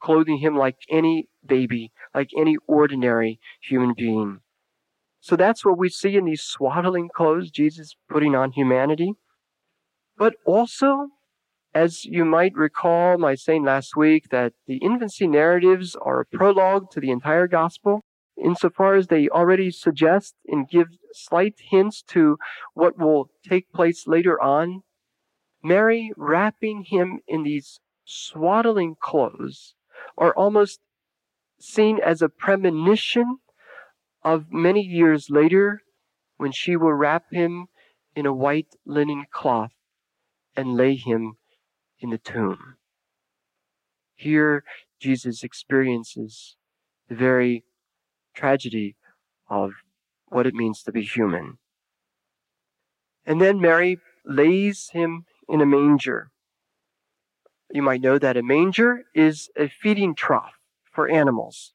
clothing 0.00 0.38
him 0.38 0.56
like 0.56 0.76
any 0.90 1.28
baby, 1.44 1.92
like 2.14 2.30
any 2.36 2.56
ordinary 2.66 3.40
human 3.60 3.94
being. 3.96 4.40
So 5.20 5.34
that's 5.34 5.64
what 5.64 5.78
we 5.78 5.88
see 5.88 6.16
in 6.16 6.26
these 6.26 6.42
swaddling 6.42 7.08
clothes, 7.14 7.50
Jesus 7.50 7.96
putting 8.08 8.36
on 8.36 8.52
humanity. 8.52 9.14
But 10.16 10.34
also, 10.44 11.08
as 11.74 12.04
you 12.04 12.24
might 12.24 12.54
recall 12.54 13.18
my 13.18 13.34
saying 13.34 13.64
last 13.64 13.96
week, 13.96 14.28
that 14.30 14.52
the 14.66 14.76
infancy 14.76 15.26
narratives 15.26 15.96
are 16.00 16.20
a 16.20 16.36
prologue 16.36 16.90
to 16.92 17.00
the 17.00 17.10
entire 17.10 17.48
gospel, 17.48 18.04
insofar 18.42 18.94
as 18.94 19.06
they 19.06 19.28
already 19.28 19.70
suggest 19.70 20.34
and 20.46 20.68
give 20.68 20.88
slight 21.12 21.54
hints 21.70 22.02
to 22.02 22.38
what 22.74 22.98
will 22.98 23.30
take 23.48 23.72
place 23.72 24.06
later 24.06 24.40
on. 24.40 24.82
Mary 25.62 26.12
wrapping 26.16 26.84
him 26.84 27.20
in 27.26 27.42
these 27.42 27.80
swaddling 28.04 28.94
clothes 29.00 29.74
are 30.16 30.34
almost 30.34 30.80
seen 31.58 31.98
as 32.04 32.22
a 32.22 32.28
premonition 32.28 33.38
of 34.22 34.52
many 34.52 34.82
years 34.82 35.30
later 35.30 35.80
when 36.36 36.52
she 36.52 36.76
will 36.76 36.92
wrap 36.92 37.24
him 37.32 37.66
in 38.14 38.26
a 38.26 38.34
white 38.34 38.74
linen 38.84 39.24
cloth 39.30 39.72
and 40.56 40.76
lay 40.76 40.94
him 40.94 41.36
in 42.00 42.10
the 42.10 42.18
tomb. 42.18 42.76
Here, 44.14 44.64
Jesus 45.00 45.42
experiences 45.42 46.56
the 47.08 47.14
very 47.14 47.64
tragedy 48.36 48.94
of 49.48 49.72
what 50.28 50.46
it 50.46 50.54
means 50.54 50.82
to 50.82 50.92
be 50.92 51.02
human. 51.02 51.58
And 53.24 53.40
then 53.40 53.60
Mary 53.60 53.98
lays 54.24 54.90
him 54.92 55.24
in 55.48 55.60
a 55.60 55.66
manger. 55.66 56.30
You 57.72 57.82
might 57.82 58.00
know 58.00 58.18
that 58.18 58.36
a 58.36 58.42
manger 58.42 59.02
is 59.14 59.48
a 59.56 59.68
feeding 59.68 60.14
trough 60.14 60.54
for 60.92 61.08
animals. 61.08 61.72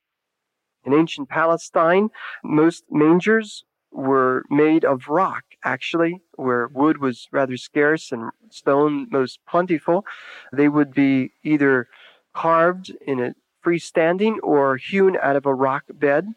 In 0.86 0.94
ancient 0.94 1.30
Palestine, 1.30 2.10
most 2.44 2.86
mangers 2.90 3.66
were 3.92 4.44
made 4.50 4.86
of 4.86 5.10
rock, 5.10 5.44
actually, 5.64 6.22
where 6.36 6.68
wood 6.68 6.98
was 7.00 7.28
rather 7.32 7.58
scarce 7.58 8.12
and 8.12 8.32
stone 8.50 9.08
most 9.12 9.40
plentiful. 9.48 10.06
They 10.54 10.70
would 10.70 10.94
be 10.94 11.34
either 11.44 11.88
carved 12.34 12.96
in 13.06 13.20
a 13.20 13.34
freestanding 13.64 14.38
or 14.42 14.78
hewn 14.78 15.18
out 15.22 15.36
of 15.36 15.46
a 15.46 15.54
rock 15.54 15.84
bed, 15.94 16.30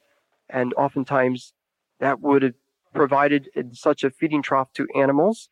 and 0.48 0.74
oftentimes 0.74 1.52
that 2.00 2.20
would 2.20 2.42
have 2.42 2.54
provided 2.94 3.48
such 3.72 4.04
a 4.04 4.10
feeding 4.10 4.42
trough 4.42 4.72
to 4.74 4.86
animals. 4.94 5.48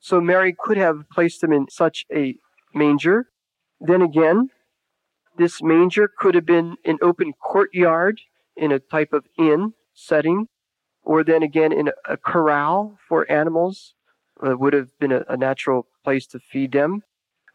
So 0.00 0.20
Mary 0.20 0.54
could 0.58 0.76
have 0.76 1.08
placed 1.10 1.40
them 1.40 1.52
in 1.52 1.68
such 1.70 2.04
a 2.12 2.36
manger. 2.74 3.28
Then 3.80 4.02
again, 4.02 4.50
this 5.36 5.62
manger 5.62 6.08
could 6.08 6.34
have 6.34 6.46
been 6.46 6.76
an 6.84 6.98
open 7.00 7.32
courtyard 7.32 8.20
in 8.56 8.70
a 8.70 8.78
type 8.78 9.12
of 9.12 9.26
inn 9.38 9.72
setting, 9.94 10.48
or 11.02 11.24
then 11.24 11.42
again 11.42 11.72
in 11.72 11.90
a 12.08 12.16
corral 12.16 12.98
for 13.08 13.30
animals. 13.30 13.94
It 14.42 14.58
would 14.58 14.72
have 14.72 14.98
been 14.98 15.12
a, 15.12 15.24
a 15.28 15.36
natural 15.36 15.86
place 16.04 16.26
to 16.28 16.38
feed 16.38 16.72
them, 16.72 17.02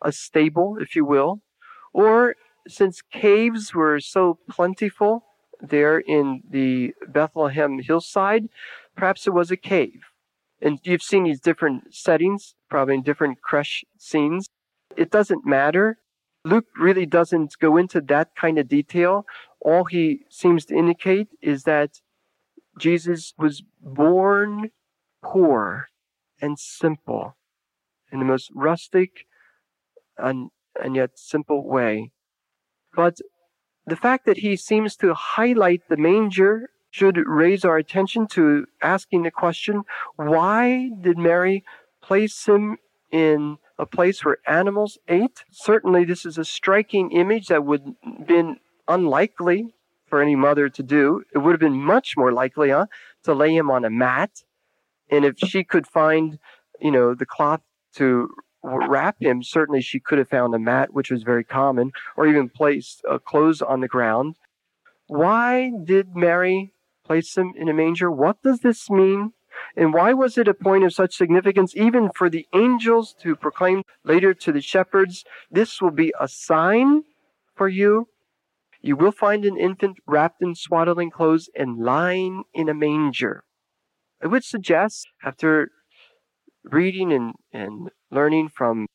a 0.02 0.12
stable, 0.12 0.78
if 0.80 0.96
you 0.96 1.06
will. 1.06 1.42
Or 1.94 2.36
since 2.68 3.02
caves 3.02 3.74
were 3.74 4.00
so 4.00 4.40
plentiful 4.50 5.24
there 5.62 6.00
in 6.00 6.42
the 6.50 6.94
Bethlehem 7.08 7.80
hillside, 7.80 8.50
perhaps 8.96 9.28
it 9.28 9.34
was 9.34 9.52
a 9.52 9.58
cave. 9.58 10.02
And 10.62 10.80
you've 10.84 11.02
seen 11.02 11.24
these 11.24 11.40
different 11.40 11.94
settings, 11.94 12.56
probably 12.70 12.96
in 12.96 13.02
different 13.04 13.42
creche 13.42 13.86
scenes. 13.98 14.50
It 14.98 15.10
doesn't 15.10 15.46
matter. 15.46 15.98
Luke 16.44 16.68
really 16.78 17.06
doesn't 17.06 17.58
go 17.60 17.78
into 17.78 18.02
that 18.02 18.36
kind 18.36 18.58
of 18.58 18.68
detail. 18.68 19.26
All 19.62 19.86
he 19.86 20.22
seems 20.30 20.66
to 20.66 20.76
indicate 20.76 21.30
is 21.42 21.64
that 21.64 22.00
Jesus 22.78 23.34
was 23.38 23.64
born 23.82 24.72
poor 25.22 25.90
and 26.42 26.58
simple 26.58 27.36
in 28.12 28.20
the 28.20 28.26
most 28.26 28.50
rustic 28.56 29.26
and, 30.18 30.50
and 30.82 30.96
yet 30.96 31.12
simple 31.20 31.66
way. 31.68 32.12
But 32.96 33.20
the 33.90 33.96
fact 33.96 34.26
that 34.26 34.38
he 34.38 34.56
seems 34.56 34.96
to 34.98 35.14
highlight 35.14 35.84
the 35.90 35.98
manger 35.98 36.70
should 36.92 37.18
raise 37.26 37.64
our 37.64 37.78
attention 37.78 38.28
to 38.28 38.66
asking 38.82 39.24
the 39.24 39.32
question 39.32 39.84
why 40.16 40.90
did 41.02 41.18
Mary 41.18 41.64
place 42.02 42.46
him 42.46 42.78
in 43.12 43.58
a 43.78 43.86
place 43.86 44.26
where 44.26 44.38
animals 44.48 44.98
ate? 45.08 45.44
Certainly, 45.52 46.06
this 46.06 46.26
is 46.26 46.38
a 46.38 46.46
striking 46.46 47.12
image 47.12 47.48
that 47.48 47.66
would 47.66 47.96
have 48.04 48.28
been 48.28 48.58
unlikely 48.88 49.74
for 50.08 50.22
any 50.22 50.36
mother 50.36 50.70
to 50.70 50.84
do. 50.84 51.24
It 51.34 51.40
would 51.40 51.52
have 51.52 51.60
been 51.60 51.82
much 51.82 52.16
more 52.18 52.32
likely, 52.32 52.72
huh, 52.72 52.88
to 53.24 53.34
lay 53.34 53.56
him 53.56 53.70
on 53.70 53.86
a 53.86 53.90
mat. 53.90 54.44
And 55.12 55.24
if 55.24 55.38
she 55.38 55.64
could 55.64 55.88
find, 55.88 56.40
you 56.80 56.92
know, 56.92 57.14
the 57.14 57.26
cloth 57.26 57.62
to 57.96 58.30
wrap 58.64 59.18
him, 59.20 59.44
certainly 59.44 59.82
she 59.82 60.00
could 60.00 60.18
have 60.18 60.30
found 60.30 60.54
a 60.54 60.60
mat, 60.60 60.94
which 60.94 61.12
was 61.12 61.24
very 61.24 61.44
common, 61.44 61.92
or 62.18 62.28
even 62.28 62.50
placed 62.50 63.02
uh, 63.10 63.18
clothes 63.18 63.62
on 63.62 63.80
the 63.80 63.88
ground. 63.88 64.36
Why 65.08 65.72
did 65.84 66.16
Mary 66.16 66.74
place 67.06 67.36
him 67.36 67.54
in 67.56 67.70
a 67.70 67.74
manger? 67.74 68.12
What 68.12 68.42
does 68.44 68.60
this 68.60 68.90
mean? 68.90 69.34
And 69.76 69.94
why 69.94 70.14
was 70.14 70.38
it 70.38 70.48
a 70.48 70.54
point 70.54 70.84
of 70.84 70.94
such 70.94 71.16
significance 71.16 71.76
even 71.76 72.12
for 72.16 72.30
the 72.30 72.48
angels 72.54 73.16
to 73.22 73.36
proclaim 73.36 73.84
later 74.04 74.34
to 74.34 74.52
the 74.52 74.62
shepherds, 74.62 75.26
this 75.50 75.82
will 75.82 75.92
be 75.92 76.14
a 76.20 76.28
sign 76.28 77.04
for 77.56 77.68
you? 77.68 78.08
You 78.82 78.96
will 78.96 79.12
find 79.12 79.44
an 79.44 79.58
infant 79.58 79.98
wrapped 80.08 80.42
in 80.42 80.56
swaddling 80.56 81.12
clothes 81.12 81.50
and 81.56 81.80
lying 81.80 82.44
in 82.54 82.70
a 82.70 82.74
manger. 82.74 83.44
I 84.24 84.28
would 84.28 84.44
suggest, 84.44 85.08
after 85.24 85.72
reading 86.64 87.12
and, 87.12 87.34
and 87.52 87.90
learning 88.12 88.50
from 88.50 88.88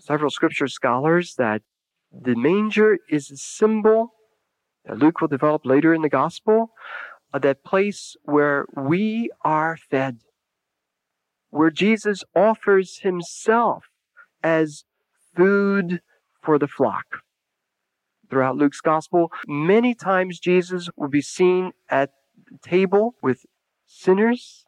several 0.00 0.30
scripture 0.30 0.68
scholars, 0.68 1.34
that 1.36 1.62
the 2.12 2.34
manger 2.34 2.98
is 3.10 3.30
a 3.30 3.36
symbol 3.36 4.12
that 4.84 4.98
Luke 4.98 5.20
will 5.20 5.28
develop 5.28 5.66
later 5.66 5.92
in 5.92 6.02
the 6.02 6.08
gospel 6.08 6.70
of 7.32 7.42
that 7.42 7.64
place 7.64 8.16
where 8.22 8.64
we 8.74 9.30
are 9.44 9.76
fed, 9.76 10.18
where 11.50 11.70
Jesus 11.70 12.24
offers 12.34 13.00
himself 13.00 13.84
as 14.42 14.84
food 15.36 16.00
for 16.42 16.58
the 16.58 16.68
flock. 16.68 17.22
Throughout 18.30 18.56
Luke's 18.56 18.80
gospel, 18.80 19.30
many 19.46 19.94
times 19.94 20.38
Jesus 20.38 20.88
will 20.96 21.08
be 21.08 21.22
seen 21.22 21.72
at 21.88 22.10
the 22.50 22.58
table 22.58 23.14
with 23.22 23.44
sinners 23.86 24.64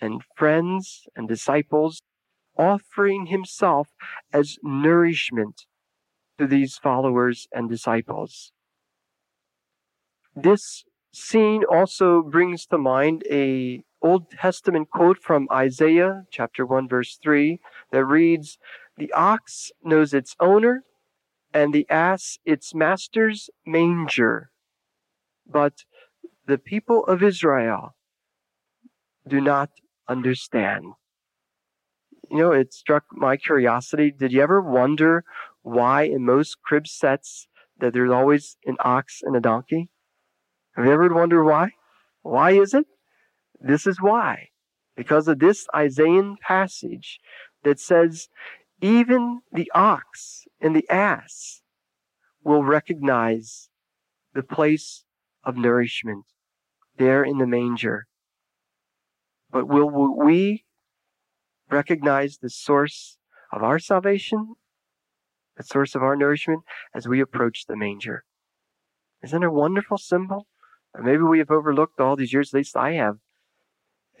and 0.00 0.22
friends 0.36 1.06
and 1.16 1.28
disciples, 1.28 2.00
offering 2.56 3.26
himself 3.26 3.88
as 4.32 4.58
nourishment 4.62 5.66
to 6.38 6.46
these 6.46 6.76
followers 6.76 7.46
and 7.52 7.68
disciples. 7.68 8.52
This 10.34 10.84
scene 11.12 11.64
also 11.64 12.22
brings 12.22 12.66
to 12.66 12.78
mind 12.78 13.24
a 13.30 13.82
Old 14.00 14.30
Testament 14.30 14.90
quote 14.90 15.18
from 15.18 15.48
Isaiah 15.50 16.24
chapter 16.30 16.64
1 16.64 16.88
verse 16.88 17.18
3 17.20 17.60
that 17.90 18.04
reads, 18.04 18.58
"The 18.96 19.12
ox 19.12 19.72
knows 19.82 20.14
its 20.14 20.36
owner 20.38 20.84
and 21.52 21.72
the 21.72 21.88
ass 21.90 22.38
its 22.44 22.74
master's 22.74 23.50
manger, 23.66 24.50
but 25.46 25.84
the 26.46 26.58
people 26.58 27.04
of 27.06 27.22
Israel 27.22 27.96
do 29.26 29.40
not 29.40 29.70
understand." 30.08 30.94
You 32.30 32.38
know, 32.38 32.52
it 32.52 32.72
struck 32.74 33.04
my 33.12 33.36
curiosity. 33.36 34.10
Did 34.10 34.32
you 34.32 34.42
ever 34.42 34.60
wonder 34.60 35.24
why 35.62 36.02
in 36.02 36.24
most 36.24 36.60
crib 36.62 36.86
sets 36.86 37.48
that 37.78 37.92
there's 37.92 38.10
always 38.10 38.56
an 38.66 38.76
ox 38.80 39.20
and 39.22 39.36
a 39.36 39.40
donkey? 39.40 39.90
Have 40.76 40.84
you 40.84 40.92
ever 40.92 41.12
wondered 41.12 41.44
why? 41.44 41.72
Why 42.22 42.52
is 42.52 42.74
it? 42.74 42.86
This 43.60 43.86
is 43.86 44.00
why. 44.00 44.48
Because 44.96 45.28
of 45.28 45.38
this 45.38 45.66
Isaiah 45.74 46.34
passage 46.40 47.20
that 47.62 47.78
says, 47.80 48.28
even 48.80 49.40
the 49.52 49.70
ox 49.74 50.44
and 50.60 50.74
the 50.74 50.88
ass 50.90 51.62
will 52.42 52.64
recognize 52.64 53.70
the 54.34 54.42
place 54.42 55.04
of 55.44 55.56
nourishment 55.56 56.26
there 56.96 57.22
in 57.22 57.38
the 57.38 57.46
manger. 57.46 58.07
But 59.50 59.68
will 59.68 60.16
we 60.16 60.64
recognize 61.70 62.38
the 62.38 62.50
source 62.50 63.18
of 63.52 63.62
our 63.62 63.78
salvation, 63.78 64.54
the 65.56 65.62
source 65.62 65.94
of 65.94 66.02
our 66.02 66.16
nourishment, 66.16 66.62
as 66.94 67.08
we 67.08 67.20
approach 67.20 67.66
the 67.66 67.76
manger? 67.76 68.24
Isn't 69.22 69.42
it 69.42 69.46
a 69.46 69.50
wonderful 69.50 69.98
symbol? 69.98 70.46
maybe 71.00 71.22
we 71.22 71.38
have 71.38 71.50
overlooked 71.50 72.00
all 72.00 72.16
these 72.16 72.32
years, 72.32 72.52
at 72.52 72.58
least 72.58 72.76
I 72.76 72.92
have. 72.92 73.18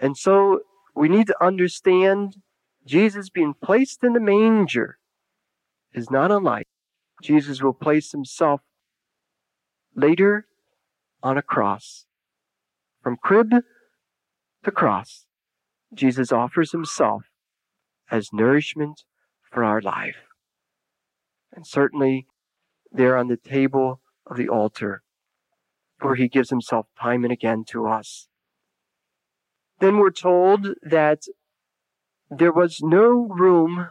And 0.00 0.16
so 0.16 0.60
we 0.94 1.08
need 1.08 1.26
to 1.26 1.44
understand 1.44 2.36
Jesus 2.86 3.30
being 3.30 3.54
placed 3.60 4.04
in 4.04 4.12
the 4.12 4.20
manger 4.20 4.98
is 5.92 6.10
not 6.10 6.30
unlike 6.30 6.68
Jesus 7.22 7.62
will 7.62 7.72
place 7.72 8.12
himself 8.12 8.60
later 9.94 10.46
on 11.22 11.36
a 11.36 11.42
cross. 11.42 12.06
From 13.02 13.16
crib 13.16 13.52
to 14.64 14.70
cross, 14.70 15.26
Jesus 15.94 16.32
offers 16.32 16.72
himself 16.72 17.24
as 18.10 18.32
nourishment 18.32 19.02
for 19.50 19.64
our 19.64 19.80
life. 19.80 20.16
And 21.54 21.66
certainly 21.66 22.26
there 22.92 23.16
on 23.16 23.28
the 23.28 23.36
table 23.36 24.00
of 24.26 24.36
the 24.36 24.48
altar, 24.48 25.02
where 26.00 26.14
he 26.14 26.28
gives 26.28 26.50
himself 26.50 26.86
time 27.00 27.24
and 27.24 27.32
again 27.32 27.64
to 27.68 27.86
us. 27.86 28.28
Then 29.80 29.96
we're 29.98 30.10
told 30.10 30.68
that 30.82 31.22
there 32.30 32.52
was 32.52 32.80
no 32.82 33.26
room 33.28 33.88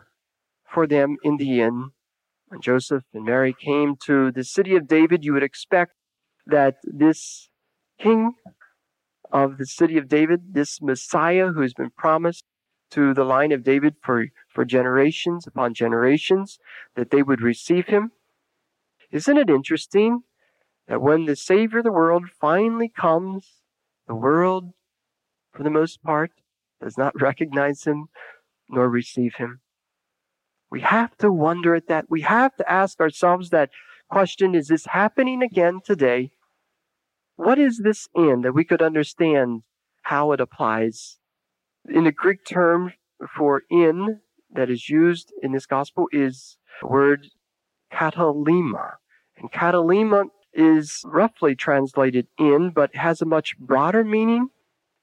for 0.70 0.86
them 0.86 1.18
in 1.24 1.38
the 1.38 1.62
inn. 1.62 1.92
When 2.48 2.62
Joseph 2.62 3.04
and 3.14 3.26
Mary 3.26 3.54
came 3.54 3.96
to 4.06 4.32
the 4.32 4.44
city 4.44 4.76
of 4.76 4.88
David, 4.88 5.24
you 5.24 5.34
would 5.34 5.44
expect 5.44 5.94
that 6.46 6.76
this 6.84 7.50
king 8.00 8.34
of 9.32 9.58
the 9.58 9.66
city 9.66 9.98
of 9.98 10.08
David, 10.08 10.54
this 10.54 10.82
Messiah 10.82 11.50
who 11.50 11.62
has 11.62 11.74
been 11.74 11.92
promised 11.98 12.46
to 12.92 13.14
the 13.14 13.26
line 13.26 13.52
of 13.52 13.64
David 13.64 13.96
for, 14.02 14.28
for 14.48 14.64
generations 14.64 15.46
upon 15.46 15.74
generations, 15.74 16.60
that 16.96 17.12
they 17.12 17.22
would 17.22 17.42
receive 17.42 17.88
him. 17.88 18.12
Isn't 19.12 19.38
it 19.38 19.50
interesting 19.50 20.22
that 20.88 21.02
when 21.02 21.26
the 21.26 21.36
Savior 21.36 21.80
of 21.80 21.86
the 21.86 21.92
world 21.92 22.26
finally 22.40 22.90
comes, 22.90 23.62
the 24.08 24.16
world, 24.16 24.72
for 25.54 25.64
the 25.64 25.70
most 25.70 26.02
part, 26.02 26.32
does 26.82 26.98
not 26.98 27.14
recognize 27.22 27.84
him 27.84 28.08
nor 28.70 28.90
receive 28.90 29.36
him. 29.36 29.62
We 30.70 30.82
have 30.82 31.18
to 31.18 31.32
wonder 31.32 31.76
at 31.76 31.88
that. 31.88 32.06
We 32.10 32.22
have 32.22 32.56
to 32.58 32.70
ask 32.70 33.00
ourselves 33.00 33.50
that 33.50 33.70
question 34.10 34.56
is 34.56 34.68
this 34.68 34.86
happening 34.86 35.42
again 35.42 35.80
today? 35.84 36.32
What 37.38 37.60
is 37.60 37.78
this 37.78 38.10
in 38.16 38.42
that 38.42 38.54
we 38.54 38.66
could 38.66 38.82
understand 38.82 39.62
how 40.02 40.32
it 40.32 40.42
applies? 40.42 41.18
In 41.88 42.04
the 42.04 42.12
Greek 42.12 42.44
term 42.44 42.94
for 43.36 43.62
in 43.70 44.22
that 44.52 44.70
is 44.70 44.90
used 44.90 45.32
in 45.42 45.52
this 45.52 45.68
gospel 45.68 46.08
is 46.12 46.58
the 46.82 46.88
word 46.88 47.28
katalyma. 47.94 48.94
And 49.38 49.52
katalyma 49.52 50.26
is 50.52 51.04
roughly 51.06 51.56
translated 51.56 52.28
in, 52.40 52.72
but 52.72 52.96
has 52.96 53.22
a 53.22 53.26
much 53.26 53.58
broader 53.60 54.04
meaning. 54.04 54.50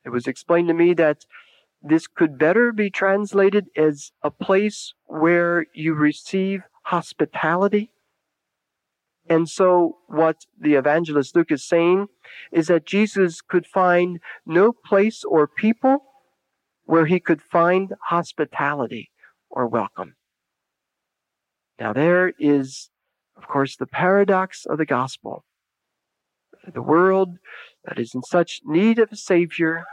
It 0.04 0.10
was 0.10 0.26
explained 0.26 0.68
to 0.68 0.74
me 0.74 0.92
that 0.94 1.24
this 1.80 2.08
could 2.08 2.36
better 2.36 2.72
be 2.72 2.90
translated 2.90 3.66
as 3.76 4.10
a 4.22 4.30
place 4.30 4.92
where 5.06 5.66
you 5.72 5.94
receive 5.94 6.62
hospitality. 6.82 7.90
And 9.28 9.48
so, 9.48 9.98
what 10.06 10.44
the 10.60 10.74
evangelist 10.74 11.34
Luke 11.34 11.50
is 11.50 11.66
saying 11.66 12.08
is 12.52 12.66
that 12.66 12.86
Jesus 12.86 13.40
could 13.40 13.66
find 13.66 14.20
no 14.44 14.72
place 14.72 15.24
or 15.24 15.46
people 15.46 16.04
where 16.84 17.06
he 17.06 17.20
could 17.20 17.40
find 17.40 17.94
hospitality 18.08 19.10
or 19.48 19.66
welcome. 19.66 20.14
Now, 21.80 21.94
there 21.94 22.32
is 22.38 22.90
of 23.36 23.48
course, 23.48 23.76
the 23.76 23.86
paradox 23.86 24.64
of 24.66 24.78
the 24.78 24.86
gospel. 24.86 25.44
The 26.72 26.82
world 26.82 27.36
that 27.84 27.98
is 27.98 28.14
in 28.14 28.22
such 28.22 28.60
need 28.64 28.98
of 28.98 29.12
a 29.12 29.16
Savior, 29.16 29.84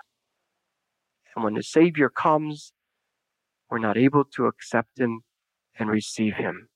and 1.35 1.43
when 1.43 1.55
the 1.55 1.63
Savior 1.63 2.09
comes, 2.09 2.71
we're 3.69 3.79
not 3.79 3.97
able 3.97 4.23
to 4.35 4.45
accept 4.45 4.99
Him 4.99 5.21
and 5.77 5.89
receive 5.89 6.35
Him. 6.35 6.69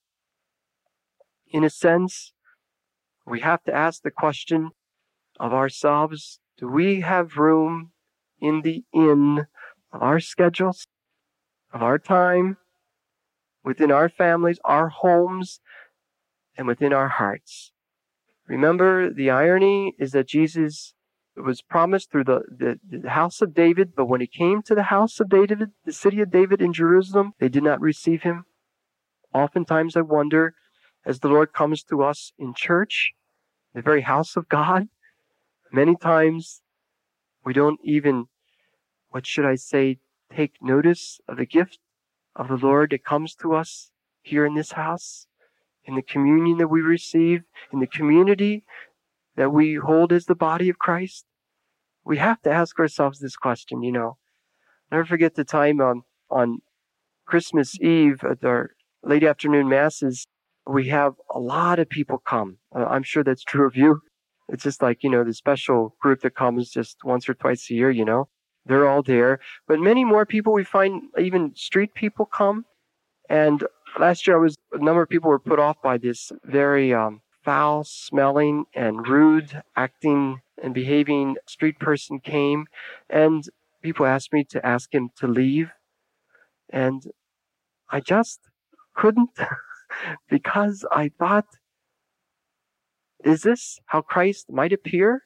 In 1.48 1.64
a 1.64 1.70
sense, 1.70 2.34
we 3.26 3.42
have 3.42 3.64
to 3.64 3.74
ask 3.74 4.02
the 4.02 4.12
question 4.12 4.72
of 5.40 5.54
ourselves 5.54 6.40
do 6.58 6.70
we 6.70 7.02
have 7.02 7.38
room 7.38 7.92
in 8.40 8.62
the 8.62 8.84
inn 8.94 9.46
of 9.92 10.02
our 10.02 10.20
schedules, 10.20 10.88
of 11.74 11.82
our 11.82 11.98
time, 11.98 12.58
within 13.64 13.92
our 13.92 14.08
families, 14.08 14.60
our 14.64 14.90
homes, 14.90 15.60
and 16.58 16.68
within 16.68 16.94
our 16.94 17.10
hearts. 17.10 17.72
Remember, 18.48 19.12
the 19.12 19.30
irony 19.30 19.94
is 20.00 20.12
that 20.12 20.28
Jesus 20.28 20.94
was 21.36 21.62
promised 21.62 22.12
through 22.12 22.24
the, 22.24 22.42
the, 22.50 23.00
the, 23.02 23.10
house 23.10 23.42
of 23.42 23.54
David, 23.54 23.94
but 23.96 24.06
when 24.06 24.22
he 24.22 24.28
came 24.28 24.62
to 24.62 24.76
the 24.76 24.84
house 24.84 25.20
of 25.20 25.30
David, 25.30 25.72
the 25.84 25.92
city 25.92 26.22
of 26.22 26.32
David 26.32 26.62
in 26.62 26.72
Jerusalem, 26.72 27.34
they 27.40 27.50
did 27.50 27.64
not 27.64 27.82
receive 27.82 28.22
him. 28.22 28.46
Oftentimes 29.34 29.98
I 29.98 30.02
wonder, 30.02 30.54
as 31.06 31.20
the 31.20 31.28
Lord 31.28 31.54
comes 31.54 31.84
to 31.84 32.04
us 32.04 32.34
in 32.38 32.54
church, 32.54 33.14
the 33.74 33.82
very 33.82 34.02
house 34.02 34.36
of 34.36 34.50
God, 34.50 34.88
many 35.72 35.96
times 35.96 36.62
we 37.46 37.54
don't 37.54 37.80
even, 37.84 38.26
what 39.10 39.28
should 39.28 39.46
I 39.46 39.56
say, 39.56 40.00
take 40.36 40.54
notice 40.62 41.20
of 41.28 41.38
the 41.38 41.46
gift 41.46 41.80
of 42.36 42.48
the 42.48 42.58
Lord 42.58 42.90
that 42.92 43.06
comes 43.06 43.36
to 43.36 43.54
us 43.54 43.92
here 44.22 44.46
in 44.46 44.56
this 44.56 44.72
house, 44.72 45.28
in 45.84 45.96
the 45.96 46.02
communion 46.02 46.58
that 46.58 46.68
we 46.68 46.82
receive, 46.82 47.44
in 47.72 47.80
the 47.80 47.88
community 47.88 48.64
that 49.36 49.52
we 49.52 49.76
hold 49.76 50.12
as 50.12 50.26
the 50.26 50.36
body 50.36 50.70
of 50.70 50.80
Christ? 50.80 51.26
We 52.04 52.18
have 52.18 52.42
to 52.44 52.52
ask 52.52 52.80
ourselves 52.80 53.20
this 53.20 53.36
question, 53.36 53.84
you 53.84 53.92
know. 53.92 54.18
Never 54.92 55.06
forget 55.06 55.36
the 55.36 55.44
time 55.44 55.82
on, 55.82 56.04
on 56.30 56.60
Christmas 57.26 57.80
Eve 57.80 58.24
at 58.24 58.44
our 58.44 58.72
late 59.04 59.24
afternoon 59.24 59.68
masses, 59.70 60.28
we 60.68 60.88
have 60.90 61.14
a 61.34 61.40
lot 61.40 61.80
of 61.80 61.90
people 61.90 62.18
come. 62.18 62.58
Uh, 62.76 62.86
I'm 62.86 63.04
sure 63.04 63.24
that's 63.24 63.44
true 63.52 63.68
of 63.68 63.76
you. 63.76 64.02
It's 64.50 64.64
just 64.64 64.82
like, 64.82 65.04
you 65.04 65.10
know, 65.10 65.24
the 65.24 65.34
special 65.34 65.96
group 66.02 66.22
that 66.22 66.36
comes 66.36 66.70
just 66.70 66.98
once 67.04 67.28
or 67.28 67.34
twice 67.34 67.70
a 67.70 67.74
year, 67.74 67.90
you 67.90 68.06
know. 68.06 68.30
They're 68.66 68.88
all 68.88 69.04
there. 69.04 69.40
But 69.68 69.80
many 69.80 70.04
more 70.04 70.26
people 70.26 70.54
we 70.54 70.64
find, 70.64 71.04
even 71.20 71.56
street 71.56 71.94
people 71.94 72.26
come. 72.26 72.66
And 73.30 73.64
last 74.00 74.28
year 74.28 74.38
I 74.38 74.40
was, 74.40 74.56
a 74.72 74.84
number 74.84 75.02
of 75.02 75.10
people 75.10 75.30
were 75.30 75.40
put 75.40 75.60
off 75.60 75.82
by 75.82 75.98
this 75.98 76.32
very 76.44 76.94
um, 76.94 77.22
foul 77.44 77.84
smelling 77.84 78.66
and 78.74 79.08
rude 79.08 79.62
acting 79.76 80.42
and 80.62 80.74
behaving 80.74 81.38
street 81.48 81.80
person 81.80 82.20
came. 82.20 82.66
And 83.10 83.44
people 83.84 84.06
asked 84.06 84.34
me 84.34 84.44
to 84.50 84.66
ask 84.66 84.94
him 84.94 85.10
to 85.18 85.28
leave. 85.28 85.72
And 86.72 87.04
I 87.90 88.00
just 88.00 88.40
couldn't 88.96 89.32
because 90.30 90.86
I 90.92 91.10
thought, 91.18 91.46
is 93.24 93.42
this 93.42 93.80
how 93.88 94.02
Christ 94.02 94.48
might 94.50 94.74
appear? 94.74 95.24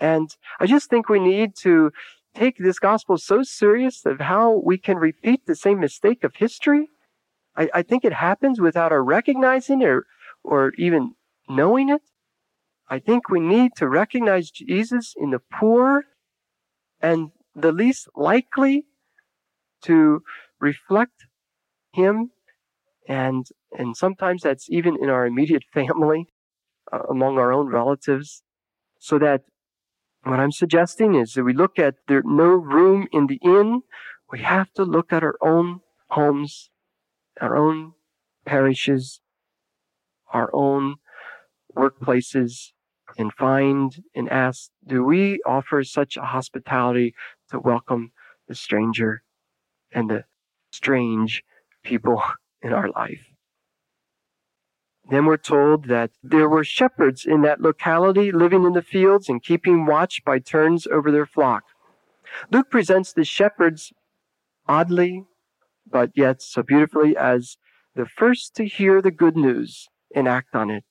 And 0.00 0.34
I 0.58 0.66
just 0.66 0.88
think 0.88 1.08
we 1.08 1.20
need 1.20 1.54
to 1.56 1.92
take 2.34 2.56
this 2.58 2.78
gospel 2.78 3.18
so 3.18 3.42
serious 3.42 4.06
of 4.06 4.20
how 4.20 4.62
we 4.64 4.78
can 4.78 4.96
repeat 4.96 5.46
the 5.46 5.56
same 5.56 5.80
mistake 5.80 6.24
of 6.24 6.36
history. 6.36 6.88
I, 7.56 7.68
I 7.74 7.82
think 7.82 8.04
it 8.04 8.14
happens 8.14 8.60
without 8.60 8.92
our 8.92 9.02
recognizing 9.02 9.82
or, 9.82 10.06
or 10.42 10.72
even 10.78 11.14
knowing 11.48 11.90
it. 11.90 12.02
I 12.88 12.98
think 12.98 13.28
we 13.28 13.40
need 13.40 13.72
to 13.76 13.88
recognize 13.88 14.50
Jesus 14.50 15.14
in 15.16 15.30
the 15.30 15.40
poor 15.52 16.04
and 17.00 17.30
the 17.54 17.72
least 17.72 18.08
likely 18.16 18.86
to 19.82 20.22
reflect 20.60 21.26
him 21.92 22.30
and 23.10 23.48
and 23.76 23.96
sometimes 23.96 24.42
that's 24.42 24.70
even 24.70 24.96
in 25.02 25.10
our 25.10 25.26
immediate 25.26 25.64
family 25.74 26.28
uh, 26.92 27.02
among 27.10 27.38
our 27.38 27.52
own 27.52 27.66
relatives 27.66 28.42
so 28.98 29.18
that 29.18 29.42
what 30.22 30.38
I'm 30.38 30.52
suggesting 30.52 31.14
is 31.16 31.32
that 31.34 31.44
we 31.44 31.52
look 31.52 31.78
at 31.78 31.94
there 32.06 32.22
no 32.24 32.48
room 32.48 33.08
in 33.10 33.26
the 33.26 33.40
inn. 33.42 33.82
We 34.30 34.40
have 34.40 34.70
to 34.74 34.84
look 34.84 35.12
at 35.12 35.24
our 35.24 35.36
own 35.40 35.80
homes, 36.10 36.70
our 37.40 37.56
own 37.56 37.94
parishes, 38.44 39.20
our 40.32 40.50
own 40.52 40.96
workplaces, 41.74 42.72
and 43.16 43.32
find 43.32 44.04
and 44.14 44.28
ask, 44.28 44.70
do 44.86 45.02
we 45.02 45.40
offer 45.46 45.82
such 45.82 46.16
a 46.16 46.26
hospitality 46.36 47.14
to 47.50 47.58
welcome 47.58 48.12
the 48.46 48.54
stranger 48.54 49.22
and 49.90 50.10
the 50.10 50.24
strange 50.70 51.42
people 51.82 52.22
in 52.62 52.72
our 52.72 52.88
life? 52.90 53.26
Then 55.10 55.26
we're 55.26 55.38
told 55.38 55.86
that 55.86 56.10
there 56.22 56.48
were 56.48 56.62
shepherds 56.62 57.26
in 57.26 57.42
that 57.42 57.60
locality 57.60 58.30
living 58.30 58.64
in 58.64 58.74
the 58.74 58.82
fields 58.82 59.28
and 59.28 59.42
keeping 59.42 59.84
watch 59.84 60.22
by 60.24 60.38
turns 60.38 60.86
over 60.86 61.10
their 61.10 61.26
flock. 61.26 61.64
Luke 62.52 62.70
presents 62.70 63.12
the 63.12 63.24
shepherds 63.24 63.92
oddly, 64.68 65.24
but 65.90 66.10
yet 66.14 66.40
so 66.40 66.62
beautifully 66.62 67.16
as 67.16 67.56
the 67.96 68.06
first 68.06 68.54
to 68.54 68.66
hear 68.66 69.02
the 69.02 69.10
good 69.10 69.36
news 69.36 69.88
and 70.14 70.28
act 70.28 70.54
on 70.54 70.70
it. 70.70 70.84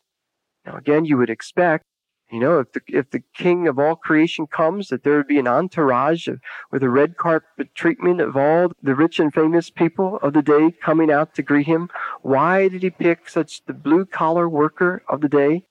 Now 0.65 0.75
again, 0.75 1.05
you 1.05 1.15
would 1.17 1.29
expect 1.29 1.85
you 2.31 2.39
know, 2.39 2.59
if 2.59 2.73
the, 2.73 2.81
if 2.87 3.09
the 3.09 3.23
king 3.33 3.67
of 3.67 3.79
all 3.79 3.95
creation 3.95 4.45
comes, 4.45 4.89
that 4.89 5.03
there 5.03 5.17
would 5.17 5.27
be 5.27 5.39
an 5.39 5.47
entourage 5.47 6.27
of, 6.27 6.39
with 6.71 6.83
a 6.83 6.89
red 6.89 7.17
carpet 7.17 7.73
treatment 7.73 8.21
of 8.21 8.37
all 8.37 8.71
the 8.83 8.95
rich 8.95 9.19
and 9.19 9.33
famous 9.33 9.69
people 9.71 10.19
of 10.21 10.33
the 10.33 10.43
day 10.43 10.71
coming 10.71 11.11
out 11.11 11.33
to 11.35 11.41
greet 11.41 11.65
him. 11.65 11.89
Why 12.21 12.67
did 12.67 12.83
he 12.83 12.91
pick 12.91 13.27
such 13.27 13.65
the 13.65 13.73
blue 13.73 14.05
collar 14.05 14.47
worker 14.47 15.01
of 15.09 15.21
the 15.21 15.29
day? 15.29 15.65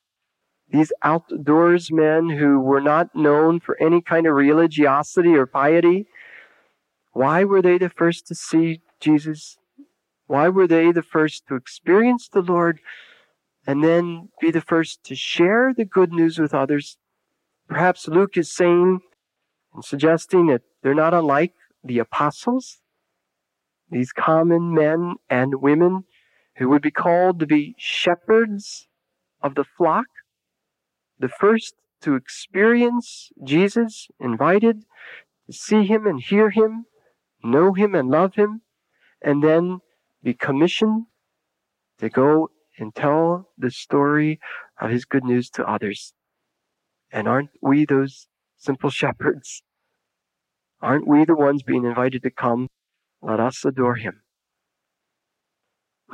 These 0.71 0.93
outdoors 1.03 1.93
men 1.93 2.29
who 2.29 2.61
were 2.61 2.81
not 2.81 3.15
known 3.15 3.61
for 3.61 3.81
any 3.81 4.03
kind 4.03 4.27
of 4.27 4.35
religiosity 4.35 5.35
or 5.35 5.47
piety. 5.47 6.07
Why 7.13 7.45
were 7.45 7.63
they 7.63 7.79
the 7.79 7.89
first 7.89 8.27
to 8.27 8.35
see 8.35 8.83
Jesus? 9.01 9.57
Why 10.27 10.49
were 10.49 10.67
they 10.67 10.93
the 10.93 11.03
first 11.03 11.47
to 11.49 11.55
experience 11.55 12.29
the 12.29 12.43
Lord 12.43 12.81
and 13.67 13.83
then 13.85 14.29
be 14.41 14.51
the 14.51 14.61
first 14.61 15.05
to 15.05 15.15
share 15.15 15.73
the 15.75 15.85
good 15.85 16.13
news 16.13 16.39
with 16.39 16.55
others. 16.55 16.97
Perhaps 17.69 18.09
Luke 18.09 18.37
is 18.37 18.55
saying 18.55 19.01
and 19.75 19.85
suggesting 19.85 20.47
that 20.47 20.63
they're 20.83 20.95
not 20.95 21.15
unlike 21.15 21.55
the 21.85 21.99
apostles, 21.99 22.79
these 23.91 24.13
common 24.13 24.75
men 24.75 25.17
and 25.29 25.61
women 25.61 26.05
who 26.57 26.69
would 26.69 26.83
be 26.83 26.91
called 26.91 27.39
to 27.41 27.47
be 27.47 27.75
shepherds 27.79 28.89
of 29.43 29.55
the 29.55 29.65
flock, 29.65 30.07
the 31.19 31.29
first 31.29 31.75
to 32.03 32.15
experience 32.15 33.31
Jesus, 33.45 34.09
invited 34.21 34.85
to 35.47 35.53
see 35.53 35.85
him 35.85 36.07
and 36.07 36.21
hear 36.21 36.51
him, 36.51 36.87
know 37.43 37.73
him 37.73 37.95
and 37.95 38.09
love 38.09 38.35
him, 38.35 38.63
and 39.23 39.43
then 39.43 39.81
be 40.23 40.35
commissioned 40.35 41.07
to 41.99 42.09
go 42.09 42.51
and 42.79 42.95
tell 42.95 43.49
the 43.59 43.71
story 43.71 44.41
of 44.81 44.91
his 44.91 45.05
good 45.05 45.25
news 45.25 45.51
to 45.51 45.69
others. 45.69 46.15
And 47.13 47.27
aren't 47.27 47.51
we 47.61 47.85
those 47.85 48.29
simple 48.57 48.91
shepherds? 49.01 49.63
Aren't 50.81 51.09
we 51.09 51.25
the 51.25 51.35
ones 51.35 51.63
being 51.63 51.85
invited 51.85 52.23
to 52.23 52.31
come? 52.31 52.69
Let 53.21 53.41
us 53.41 53.65
adore 53.65 53.97
him. 53.97 54.23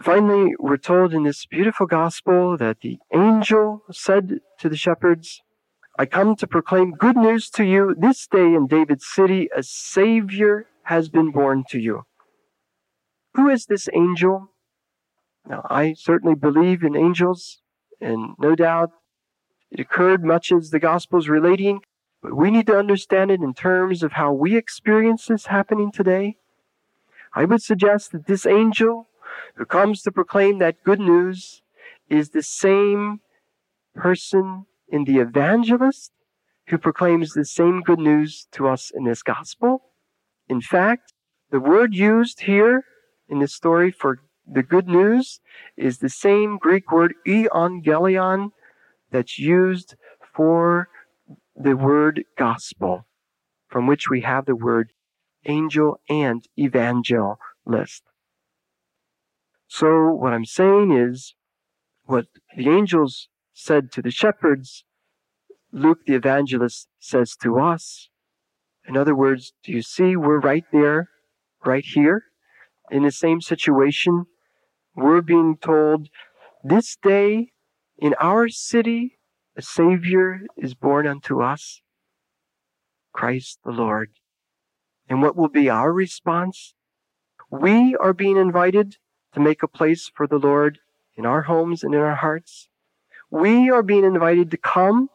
Finally, 0.03 0.55
we're 0.59 0.77
told 0.77 1.14
in 1.14 1.22
this 1.22 1.46
beautiful 1.46 1.87
gospel 1.87 2.57
that 2.57 2.81
the 2.81 2.98
angel 3.14 3.83
said 3.92 4.40
to 4.59 4.68
the 4.68 4.77
shepherds, 4.77 5.40
I 5.96 6.07
come 6.07 6.35
to 6.37 6.46
proclaim 6.48 6.92
good 6.92 7.16
news 7.16 7.48
to 7.50 7.64
you. 7.64 7.94
This 7.96 8.27
day 8.27 8.55
in 8.55 8.66
David's 8.66 9.07
city, 9.07 9.48
a 9.57 9.62
Savior 9.62 10.66
has 10.85 11.09
been 11.09 11.31
born 11.31 11.62
to 11.68 11.79
you. 11.79 12.03
Who 13.35 13.48
is 13.48 13.66
this 13.66 13.88
angel? 13.94 14.50
Now, 15.46 15.66
I 15.68 15.94
certainly 15.94 16.35
believe 16.35 16.83
in 16.83 16.96
angels, 16.96 17.61
and 18.00 18.35
no 18.38 18.54
doubt 18.54 18.90
it 19.70 19.80
occurred 19.80 20.24
much 20.24 20.50
as 20.50 20.70
the 20.70 20.78
Gospel's 20.78 21.28
relating, 21.28 21.80
but 22.22 22.35
we 22.35 22.50
need 22.50 22.66
to 22.68 22.78
understand 22.78 23.30
it 23.30 23.40
in 23.40 23.52
terms 23.52 24.02
of 24.02 24.12
how 24.12 24.33
we 24.33 24.57
experience 24.57 25.26
this 25.26 25.46
happening 25.46 25.92
today. 25.92 26.37
I 27.35 27.44
would 27.44 27.62
suggest 27.62 28.12
that 28.12 28.26
this 28.26 28.46
angel 28.46 29.09
who 29.57 29.66
comes 29.66 30.02
to 30.02 30.12
proclaim 30.12 30.59
that 30.59 30.85
good 30.85 31.00
news 31.00 31.62
is 32.09 32.30
the 32.30 32.42
same 32.42 33.20
person 33.94 34.66
in 34.88 35.04
the 35.04 35.18
evangelist 35.18 36.12
who 36.68 36.78
proclaims 36.78 37.33
the 37.33 37.44
same 37.44 37.83
good 37.83 37.98
news 37.98 38.46
to 38.52 38.68
us 38.68 38.90
in 38.94 39.04
this 39.04 39.22
gospel. 39.22 39.83
In 40.48 40.61
fact, 40.61 41.12
the 41.50 41.61
word 41.61 41.94
used 41.94 42.42
here 42.42 42.85
in 43.28 43.40
this 43.40 43.54
story 43.54 43.90
for 43.90 44.20
the 44.46 44.62
good 44.62 44.88
news 44.88 45.40
is 45.76 45.98
the 45.98 46.09
same 46.09 46.59
Greek 46.59 46.90
word 46.92 47.14
euangelion 47.26 48.50
that's 49.11 49.38
used 49.38 49.94
for 50.35 50.88
the 51.57 51.76
word 51.76 52.24
gospel, 52.37 53.07
from 53.68 53.87
which 53.87 54.11
we 54.11 54.22
have 54.22 54.46
the 54.46 54.57
word 54.57 54.92
angel 55.46 56.00
and 56.09 56.46
evangelist. 56.57 58.02
So 59.66 60.11
what 60.11 60.33
I'm 60.33 60.44
saying 60.44 60.92
is 60.92 61.35
what 62.04 62.26
the 62.57 62.68
angels 62.68 63.28
said 63.52 63.90
to 63.92 64.02
the 64.02 64.11
shepherds, 64.11 64.85
Luke 65.72 66.00
the 66.07 66.14
evangelist 66.14 66.88
says 66.98 67.37
to 67.42 67.59
us. 67.59 68.09
In 68.87 68.96
other 68.96 69.14
words, 69.14 69.54
do 69.64 69.72
you 69.72 69.83
see 69.83 70.16
we're 70.16 70.40
right 70.40 70.64
there, 70.72 71.09
right 71.64 71.85
here? 71.85 72.24
in 72.90 73.02
the 73.02 73.11
same 73.11 73.40
situation. 73.40 74.26
We're 74.96 75.22
being 75.22 75.57
told 75.57 76.09
this 76.62 76.96
day 77.02 77.52
in 77.98 78.14
our 78.20 78.48
city, 78.48 79.18
a 79.57 79.62
Savior 79.62 80.42
is 80.57 80.74
born 80.74 81.07
unto 81.07 81.42
us, 81.42 81.80
Christ 83.12 83.59
the 83.64 83.72
Lord. 83.72 84.11
And 85.09 85.20
what 85.20 85.37
will 85.37 85.48
be 85.48 85.68
our 85.68 85.92
response? 85.92 86.74
We 87.50 87.96
are 87.96 88.12
being 88.12 88.37
invited 88.37 88.96
to 89.33 89.40
make 89.40 89.62
a 89.62 89.68
place 89.68 90.11
for 90.14 90.26
the 90.26 90.38
Lord 90.38 90.78
in 91.16 91.26
our 91.26 91.42
homes 91.42 91.83
and 91.83 91.94
in 91.94 92.00
our 92.00 92.16
hearts. 92.16 92.68
We 93.30 93.70
are 93.70 93.83
being 93.83 94.04
invited 94.04 94.50
to 94.52 94.57
come, 94.57 95.09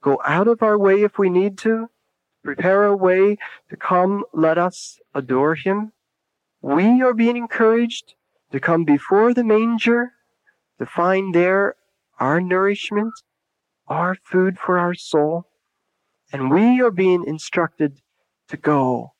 go 0.00 0.20
out 0.24 0.46
of 0.46 0.62
our 0.62 0.78
way 0.78 1.02
if 1.02 1.18
we 1.18 1.28
need 1.28 1.58
to, 1.58 1.90
prepare 2.44 2.84
a 2.84 2.96
way 2.96 3.36
to 3.68 3.76
come, 3.76 4.24
let 4.32 4.58
us 4.58 5.00
adore 5.12 5.56
Him. 5.56 5.92
We 6.62 7.02
are 7.02 7.14
being 7.14 7.36
encouraged 7.36 8.14
to 8.52 8.60
come 8.60 8.84
before 8.84 9.32
the 9.34 9.44
manger, 9.44 10.12
to 10.78 10.86
find 10.86 11.34
there 11.34 11.74
our 12.18 12.40
nourishment, 12.40 13.12
our 13.86 14.14
food 14.14 14.58
for 14.58 14.78
our 14.78 14.94
soul. 14.94 15.46
And 16.32 16.50
we 16.50 16.80
are 16.80 16.90
being 16.90 17.24
instructed 17.26 18.00
to 18.48 18.56
go 18.56 19.12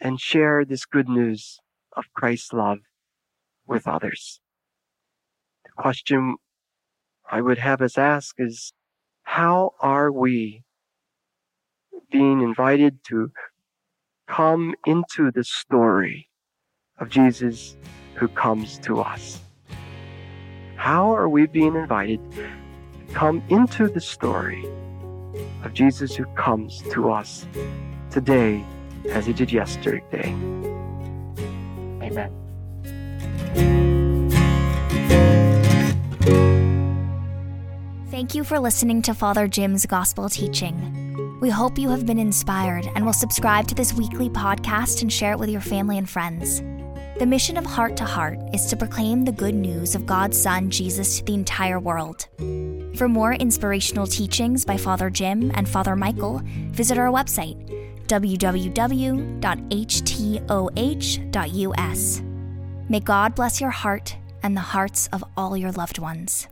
and 0.00 0.20
share 0.20 0.64
this 0.64 0.84
good 0.84 1.08
news 1.08 1.58
of 1.96 2.04
Christ's 2.14 2.52
love 2.52 2.78
with 3.66 3.88
others. 3.88 4.40
The 5.64 5.72
question 5.76 6.36
I 7.30 7.40
would 7.40 7.58
have 7.58 7.80
us 7.82 7.98
ask 7.98 8.36
is, 8.38 8.72
how 9.22 9.72
are 9.80 10.12
we 10.12 10.62
being 12.10 12.40
invited 12.40 13.00
to 13.08 13.32
come 14.28 14.74
into 14.86 15.30
the 15.32 15.44
story 15.44 16.28
of 16.98 17.08
Jesus 17.08 17.76
who 18.16 18.28
comes 18.28 18.78
to 18.78 19.00
us? 19.00 19.40
How 20.76 21.14
are 21.14 21.28
we 21.28 21.46
being 21.46 21.74
invited 21.74 22.20
to 22.32 22.48
come 23.14 23.42
into 23.48 23.88
the 23.88 24.00
story 24.00 24.64
of 25.62 25.74
Jesus 25.74 26.14
who 26.16 26.24
comes 26.34 26.82
to 26.92 27.10
us 27.10 27.46
today 28.10 28.64
as 29.10 29.26
he 29.26 29.32
did 29.32 29.52
yesterday? 29.52 30.28
Amen. 32.02 32.32
Thank 38.10 38.34
you 38.34 38.44
for 38.44 38.58
listening 38.58 39.02
to 39.02 39.14
Father 39.14 39.46
Jim's 39.46 39.84
gospel 39.84 40.28
teaching. 40.30 41.38
We 41.40 41.50
hope 41.50 41.78
you 41.78 41.90
have 41.90 42.06
been 42.06 42.18
inspired 42.18 42.88
and 42.94 43.04
will 43.04 43.12
subscribe 43.12 43.66
to 43.68 43.74
this 43.74 43.92
weekly 43.92 44.30
podcast 44.30 45.02
and 45.02 45.12
share 45.12 45.32
it 45.32 45.38
with 45.38 45.50
your 45.50 45.60
family 45.60 45.98
and 45.98 46.08
friends. 46.08 46.62
The 47.18 47.24
mission 47.24 47.56
of 47.56 47.64
Heart 47.64 47.96
to 47.96 48.04
Heart 48.04 48.40
is 48.52 48.66
to 48.66 48.76
proclaim 48.76 49.24
the 49.24 49.32
good 49.32 49.54
news 49.54 49.94
of 49.94 50.04
God's 50.04 50.38
Son, 50.38 50.68
Jesus, 50.68 51.18
to 51.18 51.24
the 51.24 51.32
entire 51.32 51.80
world. 51.80 52.26
For 52.94 53.08
more 53.08 53.32
inspirational 53.32 54.06
teachings 54.06 54.66
by 54.66 54.76
Father 54.76 55.08
Jim 55.08 55.50
and 55.54 55.66
Father 55.66 55.96
Michael, 55.96 56.42
visit 56.72 56.98
our 56.98 57.10
website, 57.10 57.56
www.htoh.us. 58.06 58.62
May 62.88 63.00
God 63.00 63.34
bless 63.34 63.60
your 63.62 63.70
heart 63.70 64.16
and 64.42 64.54
the 64.54 64.60
hearts 64.60 65.08
of 65.10 65.24
all 65.38 65.56
your 65.56 65.72
loved 65.72 65.98
ones. 65.98 66.46